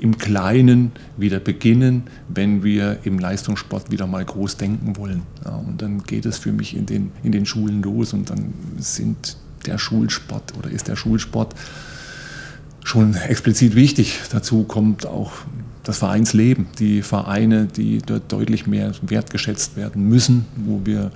im 0.00 0.18
Kleinen 0.18 0.92
wieder 1.16 1.40
beginnen, 1.40 2.04
wenn 2.28 2.64
wir 2.64 2.98
im 3.04 3.18
Leistungssport 3.18 3.90
wieder 3.90 4.06
mal 4.06 4.24
groß 4.24 4.56
denken 4.56 4.96
wollen. 4.96 5.22
Ja, 5.44 5.56
und 5.56 5.80
dann 5.82 6.02
geht 6.02 6.26
es 6.26 6.38
für 6.38 6.52
mich 6.52 6.76
in 6.76 6.86
den, 6.86 7.12
in 7.22 7.32
den 7.32 7.46
Schulen 7.46 7.82
los 7.82 8.12
und 8.12 8.30
dann 8.30 8.54
sind 8.78 9.36
der 9.66 9.78
Schulsport 9.78 10.52
oder 10.58 10.70
ist 10.70 10.88
der 10.88 10.96
Schulsport 10.96 11.54
schon 12.82 13.14
explizit 13.14 13.74
wichtig. 13.74 14.20
Dazu 14.30 14.64
kommt 14.64 15.06
auch 15.06 15.32
das 15.84 15.98
Vereinsleben, 15.98 16.66
die 16.78 17.02
Vereine, 17.02 17.66
die 17.66 17.98
dort 17.98 18.32
deutlich 18.32 18.66
mehr 18.66 18.92
wertgeschätzt 19.02 19.76
werden 19.76 20.08
müssen, 20.08 20.46
wo 20.56 20.80
wir 20.84 21.10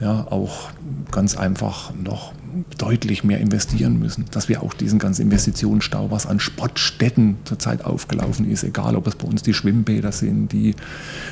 ja 0.00 0.26
auch 0.30 0.70
ganz 1.10 1.36
einfach 1.36 1.92
noch 1.94 2.32
deutlich 2.78 3.24
mehr 3.24 3.38
investieren 3.38 3.98
müssen, 3.98 4.24
dass 4.30 4.48
wir 4.48 4.62
auch 4.62 4.74
diesen 4.74 4.98
ganzen 4.98 5.22
Investitionsstau, 5.22 6.10
was 6.10 6.26
an 6.26 6.40
Sportstätten 6.40 7.36
zurzeit 7.44 7.84
aufgelaufen 7.84 8.50
ist, 8.50 8.64
egal 8.64 8.96
ob 8.96 9.06
es 9.06 9.16
bei 9.16 9.26
uns 9.26 9.42
die 9.42 9.54
Schwimmbäder 9.54 10.12
sind, 10.12 10.52
die 10.52 10.74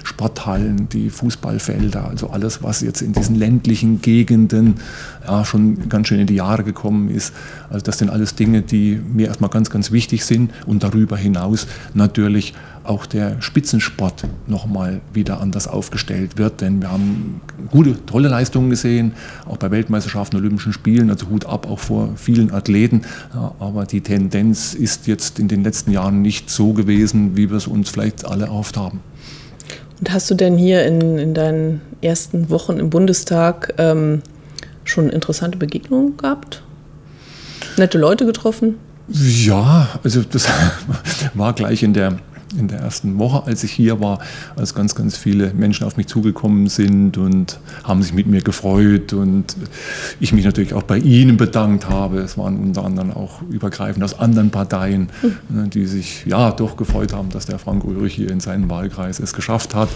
Sporthallen, 0.02 0.88
die 0.88 1.10
Fußballfelder, 1.10 2.08
also 2.08 2.30
alles, 2.30 2.62
was 2.62 2.80
jetzt 2.80 3.02
in 3.02 3.12
diesen 3.12 3.36
ländlichen 3.36 4.00
Gegenden 4.00 4.76
ja, 5.26 5.44
schon 5.44 5.88
ganz 5.88 6.08
schön 6.08 6.20
in 6.20 6.26
die 6.26 6.36
Jahre 6.36 6.64
gekommen 6.64 7.08
ist. 7.10 7.32
Also 7.70 7.84
das 7.84 7.98
sind 7.98 8.10
alles 8.10 8.34
Dinge, 8.34 8.62
die 8.62 9.00
mir 9.12 9.28
erstmal 9.28 9.50
ganz, 9.50 9.70
ganz 9.70 9.90
wichtig 9.90 10.24
sind 10.24 10.52
und 10.66 10.82
darüber 10.82 11.16
hinaus 11.16 11.66
natürlich 11.94 12.54
auch 12.84 13.06
der 13.06 13.40
Spitzensport 13.40 14.24
nochmal 14.46 15.00
wieder 15.12 15.40
anders 15.40 15.66
aufgestellt 15.66 16.38
wird. 16.38 16.60
Denn 16.60 16.82
wir 16.82 16.90
haben 16.90 17.40
gute, 17.70 18.04
tolle 18.06 18.28
Leistungen 18.28 18.70
gesehen, 18.70 19.14
auch 19.46 19.56
bei 19.56 19.70
Weltmeisterschaften, 19.70 20.36
Olympischen 20.36 20.72
Spielen, 20.72 21.10
also 21.10 21.28
Hut 21.28 21.46
ab 21.46 21.68
auch 21.68 21.78
vor 21.78 22.10
vielen 22.16 22.52
Athleten. 22.52 23.02
Aber 23.58 23.86
die 23.86 24.00
Tendenz 24.00 24.74
ist 24.74 25.06
jetzt 25.06 25.38
in 25.38 25.48
den 25.48 25.64
letzten 25.64 25.90
Jahren 25.90 26.22
nicht 26.22 26.50
so 26.50 26.72
gewesen, 26.72 27.36
wie 27.36 27.50
wir 27.50 27.56
es 27.56 27.66
uns 27.66 27.90
vielleicht 27.90 28.26
alle 28.26 28.46
erhofft 28.46 28.76
haben. 28.76 29.00
Und 30.00 30.12
hast 30.12 30.30
du 30.30 30.34
denn 30.34 30.58
hier 30.58 30.84
in, 30.84 31.18
in 31.18 31.34
deinen 31.34 31.80
ersten 32.02 32.50
Wochen 32.50 32.78
im 32.78 32.90
Bundestag 32.90 33.74
ähm, 33.78 34.22
schon 34.84 35.08
interessante 35.08 35.56
Begegnungen 35.56 36.16
gehabt? 36.16 36.62
Nette 37.76 37.98
Leute 37.98 38.26
getroffen? 38.26 38.76
Ja, 39.08 39.88
also 40.02 40.22
das 40.22 40.48
war 41.34 41.52
gleich 41.52 41.82
in 41.82 41.94
der 41.94 42.18
in 42.58 42.68
der 42.68 42.80
ersten 42.80 43.18
Woche, 43.18 43.46
als 43.46 43.64
ich 43.64 43.72
hier 43.72 44.00
war, 44.00 44.18
als 44.56 44.74
ganz, 44.74 44.94
ganz 44.94 45.16
viele 45.16 45.52
Menschen 45.54 45.86
auf 45.86 45.96
mich 45.96 46.06
zugekommen 46.06 46.68
sind 46.68 47.18
und 47.18 47.58
haben 47.82 48.02
sich 48.02 48.12
mit 48.12 48.26
mir 48.26 48.42
gefreut 48.42 49.12
und 49.12 49.56
ich 50.20 50.32
mich 50.32 50.44
natürlich 50.44 50.74
auch 50.74 50.82
bei 50.82 50.98
Ihnen 50.98 51.36
bedankt 51.36 51.88
habe. 51.88 52.18
Es 52.18 52.38
waren 52.38 52.58
unter 52.58 52.84
anderem 52.84 53.12
auch 53.12 53.42
übergreifend 53.42 54.04
aus 54.04 54.18
anderen 54.18 54.50
Parteien, 54.50 55.08
mhm. 55.48 55.70
die 55.70 55.86
sich 55.86 56.24
ja 56.26 56.52
doch 56.52 56.76
gefreut 56.76 57.12
haben, 57.12 57.30
dass 57.30 57.46
der 57.46 57.58
Frank 57.58 57.84
Ulrich 57.84 58.14
hier 58.14 58.30
in 58.30 58.40
seinem 58.40 58.68
Wahlkreis 58.70 59.20
es 59.20 59.32
geschafft 59.32 59.74
hat. 59.74 59.88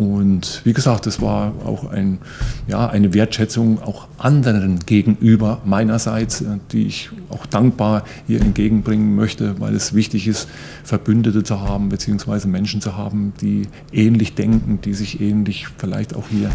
Und 0.00 0.62
wie 0.64 0.72
gesagt, 0.72 1.06
es 1.06 1.20
war 1.20 1.52
auch 1.66 1.90
ein, 1.90 2.20
ja, 2.66 2.88
eine 2.88 3.12
Wertschätzung 3.12 3.82
auch 3.82 4.08
anderen 4.16 4.78
gegenüber 4.86 5.60
meinerseits, 5.66 6.40
äh, 6.40 6.56
die 6.72 6.86
ich 6.86 7.10
auch 7.28 7.44
dankbar 7.44 8.04
hier 8.26 8.40
entgegenbringen 8.40 9.14
möchte, 9.14 9.60
weil 9.60 9.74
es 9.74 9.92
wichtig 9.92 10.26
ist, 10.26 10.48
Verbündete 10.84 11.42
zu 11.42 11.60
haben, 11.60 11.90
beziehungsweise 11.90 12.48
Menschen 12.48 12.80
zu 12.80 12.96
haben, 12.96 13.34
die 13.42 13.68
ähnlich 13.92 14.34
denken, 14.34 14.78
die 14.82 14.94
sich 14.94 15.20
ähnlich 15.20 15.66
vielleicht 15.76 16.16
auch 16.16 16.28
hier 16.30 16.48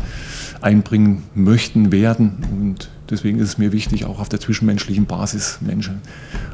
einbringen 0.62 1.22
möchten, 1.36 1.92
werden. 1.92 2.38
Und 2.52 2.90
deswegen 3.12 3.38
ist 3.38 3.50
es 3.50 3.58
mir 3.60 3.72
wichtig, 3.72 4.06
auch 4.06 4.20
auf 4.20 4.28
der 4.28 4.40
zwischenmenschlichen 4.40 5.06
Basis 5.06 5.60
Menschen 5.62 6.02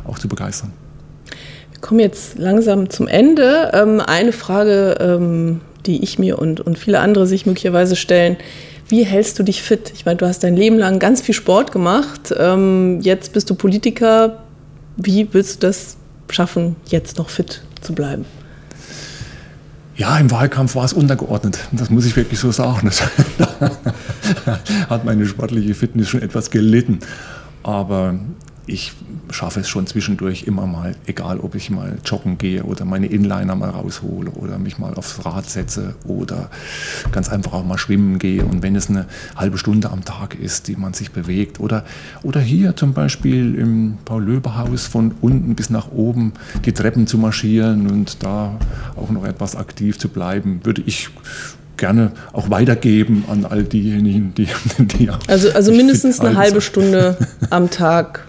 auch 0.03 0.19
zu 0.19 0.27
begeistern. 0.27 0.73
Wir 1.71 1.79
kommen 1.79 2.01
jetzt 2.01 2.37
langsam 2.37 2.89
zum 2.89 3.07
Ende. 3.07 3.71
Ähm, 3.73 4.01
eine 4.01 4.33
Frage 4.33 4.97
ähm, 4.99 5.61
die 5.85 6.03
ich 6.03 6.19
mir 6.19 6.39
und, 6.39 6.59
und 6.59 6.77
viele 6.77 6.99
andere 6.99 7.27
sich 7.27 7.45
möglicherweise 7.45 7.95
stellen. 7.95 8.37
Wie 8.87 9.03
hältst 9.03 9.39
du 9.39 9.43
dich 9.43 9.61
fit? 9.63 9.91
Ich 9.95 10.05
meine, 10.05 10.17
du 10.17 10.27
hast 10.27 10.43
dein 10.43 10.55
Leben 10.55 10.77
lang 10.77 10.99
ganz 10.99 11.21
viel 11.21 11.35
Sport 11.35 11.71
gemacht. 11.71 12.33
Ähm, 12.37 12.99
jetzt 13.01 13.33
bist 13.33 13.49
du 13.49 13.55
Politiker. 13.55 14.43
Wie 14.97 15.27
willst 15.31 15.63
du 15.63 15.67
das 15.67 15.97
schaffen, 16.29 16.75
jetzt 16.87 17.17
noch 17.17 17.29
fit 17.29 17.61
zu 17.81 17.93
bleiben? 17.93 18.25
Ja, 19.95 20.17
im 20.17 20.31
Wahlkampf 20.31 20.75
war 20.75 20.85
es 20.85 20.93
untergeordnet. 20.93 21.59
Das 21.71 21.89
muss 21.89 22.05
ich 22.05 22.15
wirklich 22.15 22.39
so 22.39 22.51
sagen. 22.51 22.87
Das 22.87 23.03
hat 24.89 25.05
meine 25.05 25.25
sportliche 25.25 25.75
Fitness 25.75 26.09
schon 26.09 26.21
etwas 26.21 26.49
gelitten. 26.49 26.99
Aber 27.63 28.19
ich 28.67 28.93
schaffe 29.31 29.61
es 29.61 29.69
schon 29.69 29.87
zwischendurch 29.87 30.43
immer 30.43 30.67
mal, 30.67 30.95
egal 31.05 31.39
ob 31.39 31.55
ich 31.55 31.69
mal 31.69 31.97
joggen 32.05 32.37
gehe 32.37 32.63
oder 32.63 32.85
meine 32.85 33.07
Inliner 33.07 33.55
mal 33.55 33.69
raushole 33.69 34.31
oder 34.31 34.59
mich 34.59 34.77
mal 34.77 34.93
aufs 34.93 35.25
Rad 35.25 35.49
setze 35.49 35.95
oder 36.05 36.49
ganz 37.11 37.29
einfach 37.29 37.53
auch 37.53 37.65
mal 37.65 37.77
schwimmen 37.77 38.19
gehe. 38.19 38.45
Und 38.45 38.61
wenn 38.61 38.75
es 38.75 38.89
eine 38.89 39.07
halbe 39.35 39.57
Stunde 39.57 39.89
am 39.89 40.05
Tag 40.05 40.35
ist, 40.35 40.67
die 40.67 40.75
man 40.75 40.93
sich 40.93 41.11
bewegt 41.11 41.59
oder, 41.59 41.85
oder 42.23 42.39
hier 42.39 42.75
zum 42.75 42.93
Beispiel 42.93 43.55
im 43.55 43.97
Paul-Löbe-Haus 44.05 44.85
von 44.87 45.13
unten 45.21 45.55
bis 45.55 45.69
nach 45.69 45.91
oben 45.91 46.33
die 46.65 46.73
Treppen 46.73 47.07
zu 47.07 47.17
marschieren 47.17 47.87
und 47.87 48.23
da 48.23 48.57
auch 48.95 49.09
noch 49.09 49.25
etwas 49.25 49.55
aktiv 49.55 49.97
zu 49.97 50.09
bleiben, 50.09 50.61
würde 50.63 50.83
ich 50.85 51.09
gerne 51.77 52.11
auch 52.33 52.49
weitergeben 52.49 53.25
an 53.27 53.45
all 53.45 53.63
diejenigen, 53.63 54.33
die, 54.35 54.47
die 54.77 55.09
Also, 55.27 55.51
also 55.51 55.71
mindestens 55.71 56.19
eine 56.19 56.37
halbe 56.37 56.61
Stunde 56.61 57.17
am 57.49 57.69
Tag 57.69 58.25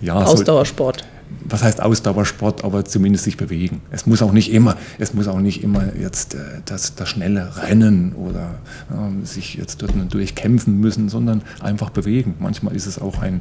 ja, 0.00 0.14
Ausdauersport. 0.14 1.00
So, 1.00 1.06
was 1.48 1.62
heißt 1.62 1.80
Ausdauersport, 1.80 2.64
aber 2.64 2.84
zumindest 2.84 3.24
sich 3.24 3.36
bewegen. 3.36 3.80
Es 3.90 4.06
muss 4.06 4.22
auch 4.22 4.32
nicht 4.32 4.52
immer, 4.52 4.76
es 4.98 5.14
muss 5.14 5.28
auch 5.28 5.40
nicht 5.40 5.62
immer 5.62 5.94
jetzt 5.96 6.34
äh, 6.34 6.38
das, 6.64 6.94
das 6.94 7.08
schnelle 7.08 7.56
Rennen 7.62 8.12
oder 8.14 8.58
äh, 8.90 9.24
sich 9.24 9.54
jetzt 9.54 9.84
durchkämpfen 10.10 10.80
müssen, 10.80 11.08
sondern 11.08 11.42
einfach 11.60 11.90
bewegen. 11.90 12.34
Manchmal 12.38 12.74
ist 12.74 12.86
es 12.86 13.00
auch 13.00 13.20
ein, 13.22 13.40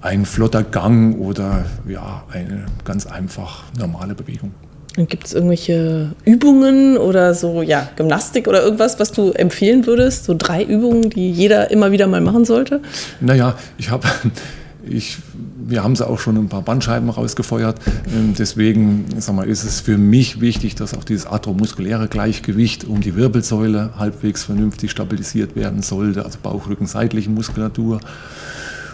ein 0.00 0.26
flotter 0.26 0.62
Gang 0.62 1.18
oder 1.18 1.64
ja, 1.88 2.24
eine 2.30 2.66
ganz 2.84 3.06
einfach 3.06 3.64
normale 3.78 4.14
Bewegung. 4.14 4.52
Gibt 4.96 5.26
es 5.26 5.32
irgendwelche 5.32 6.12
Übungen 6.24 6.96
oder 6.96 7.34
so, 7.34 7.62
ja, 7.62 7.88
Gymnastik 7.96 8.46
oder 8.46 8.62
irgendwas, 8.62 9.00
was 9.00 9.10
du 9.10 9.32
empfehlen 9.32 9.86
würdest? 9.86 10.24
So 10.24 10.36
drei 10.38 10.62
Übungen, 10.62 11.10
die 11.10 11.32
jeder 11.32 11.72
immer 11.72 11.90
wieder 11.90 12.06
mal 12.06 12.20
machen 12.20 12.44
sollte? 12.44 12.80
Naja, 13.20 13.56
ich 13.76 13.90
habe, 13.90 14.06
ich, 14.88 15.18
wir 15.66 15.82
haben 15.82 15.96
sie 15.96 16.06
auch 16.06 16.20
schon 16.20 16.36
ein 16.36 16.48
paar 16.48 16.62
Bandscheiben 16.62 17.10
rausgefeuert. 17.10 17.80
Ähm, 18.14 18.34
deswegen 18.38 19.06
sag 19.18 19.34
mal, 19.34 19.48
ist 19.48 19.64
es 19.64 19.80
für 19.80 19.98
mich 19.98 20.40
wichtig, 20.40 20.76
dass 20.76 20.94
auch 20.94 21.02
dieses 21.02 21.26
atromuskuläre 21.26 22.06
Gleichgewicht 22.06 22.84
um 22.84 23.00
die 23.00 23.16
Wirbelsäule 23.16 23.94
halbwegs 23.98 24.44
vernünftig 24.44 24.92
stabilisiert 24.92 25.56
werden 25.56 25.82
sollte, 25.82 26.24
also 26.24 26.38
Bauchrücken, 26.40 26.86
seitliche 26.86 27.30
Muskulatur, 27.30 27.98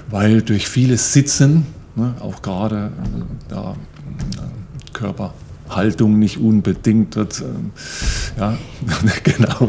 weil 0.09 0.41
durch 0.41 0.67
vieles 0.67 1.13
Sitzen, 1.13 1.67
ne, 1.95 2.15
auch 2.21 2.41
gerade 2.41 2.87
äh, 2.87 3.51
da 3.51 3.73
äh, 3.73 4.95
Körper 4.95 5.35
Haltung 5.77 6.19
nicht 6.19 6.39
unbedingt 6.39 7.17
dort, 7.17 7.41
ähm, 7.41 7.71
ja, 8.39 8.57
genau. 9.23 9.69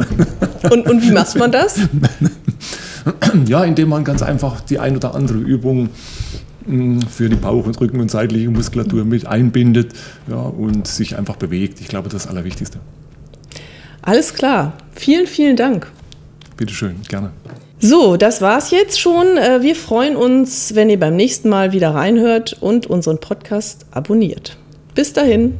Und, 0.72 0.90
und 0.90 1.04
wie 1.04 1.12
macht 1.12 1.36
man 1.38 1.52
das? 1.52 1.80
ja, 3.48 3.64
indem 3.64 3.90
man 3.90 4.04
ganz 4.04 4.22
einfach 4.22 4.62
die 4.62 4.80
ein 4.80 4.96
oder 4.96 5.16
andere 5.16 5.38
Übung 5.38 5.90
hm, 6.66 7.02
für 7.02 7.30
die 7.30 7.36
Bauch- 7.36 7.66
und 7.66 7.80
Rücken- 7.80 8.00
und 8.00 8.12
seitliche 8.12 8.50
Muskulatur 8.50 9.06
mit 9.06 9.26
einbindet 9.26 9.94
ja, 10.28 10.36
und 10.36 10.88
sich 10.88 11.18
einfach 11.18 11.36
bewegt. 11.36 11.82
Ich 11.82 11.88
glaube, 11.88 12.10
das 12.10 12.22
ist 12.22 12.26
das 12.26 12.32
Allerwichtigste. 12.32 12.80
Alles 14.02 14.34
klar. 14.34 14.74
Vielen, 14.94 15.28
vielen 15.28 15.56
Dank. 15.56 15.88
Bitte 16.58 16.74
schön, 16.74 16.98
gerne. 17.08 17.32
So, 17.80 18.16
das 18.16 18.42
war's 18.42 18.70
jetzt 18.70 19.00
schon. 19.00 19.38
Äh, 19.38 19.64
wir 19.64 19.76
freuen 19.76 20.16
uns, 20.16 20.76
wenn 20.76 20.90
ihr 20.90 21.00
beim 21.00 21.16
nächsten 21.16 21.50
Mal 21.50 21.72
wieder 21.72 21.96
reinhört 21.96 22.54
und 22.62 22.86
unseren 22.86 23.20
Podcast 23.20 23.88
abonniert. 23.90 24.58
Bis 24.94 25.14
dahin. 25.14 25.58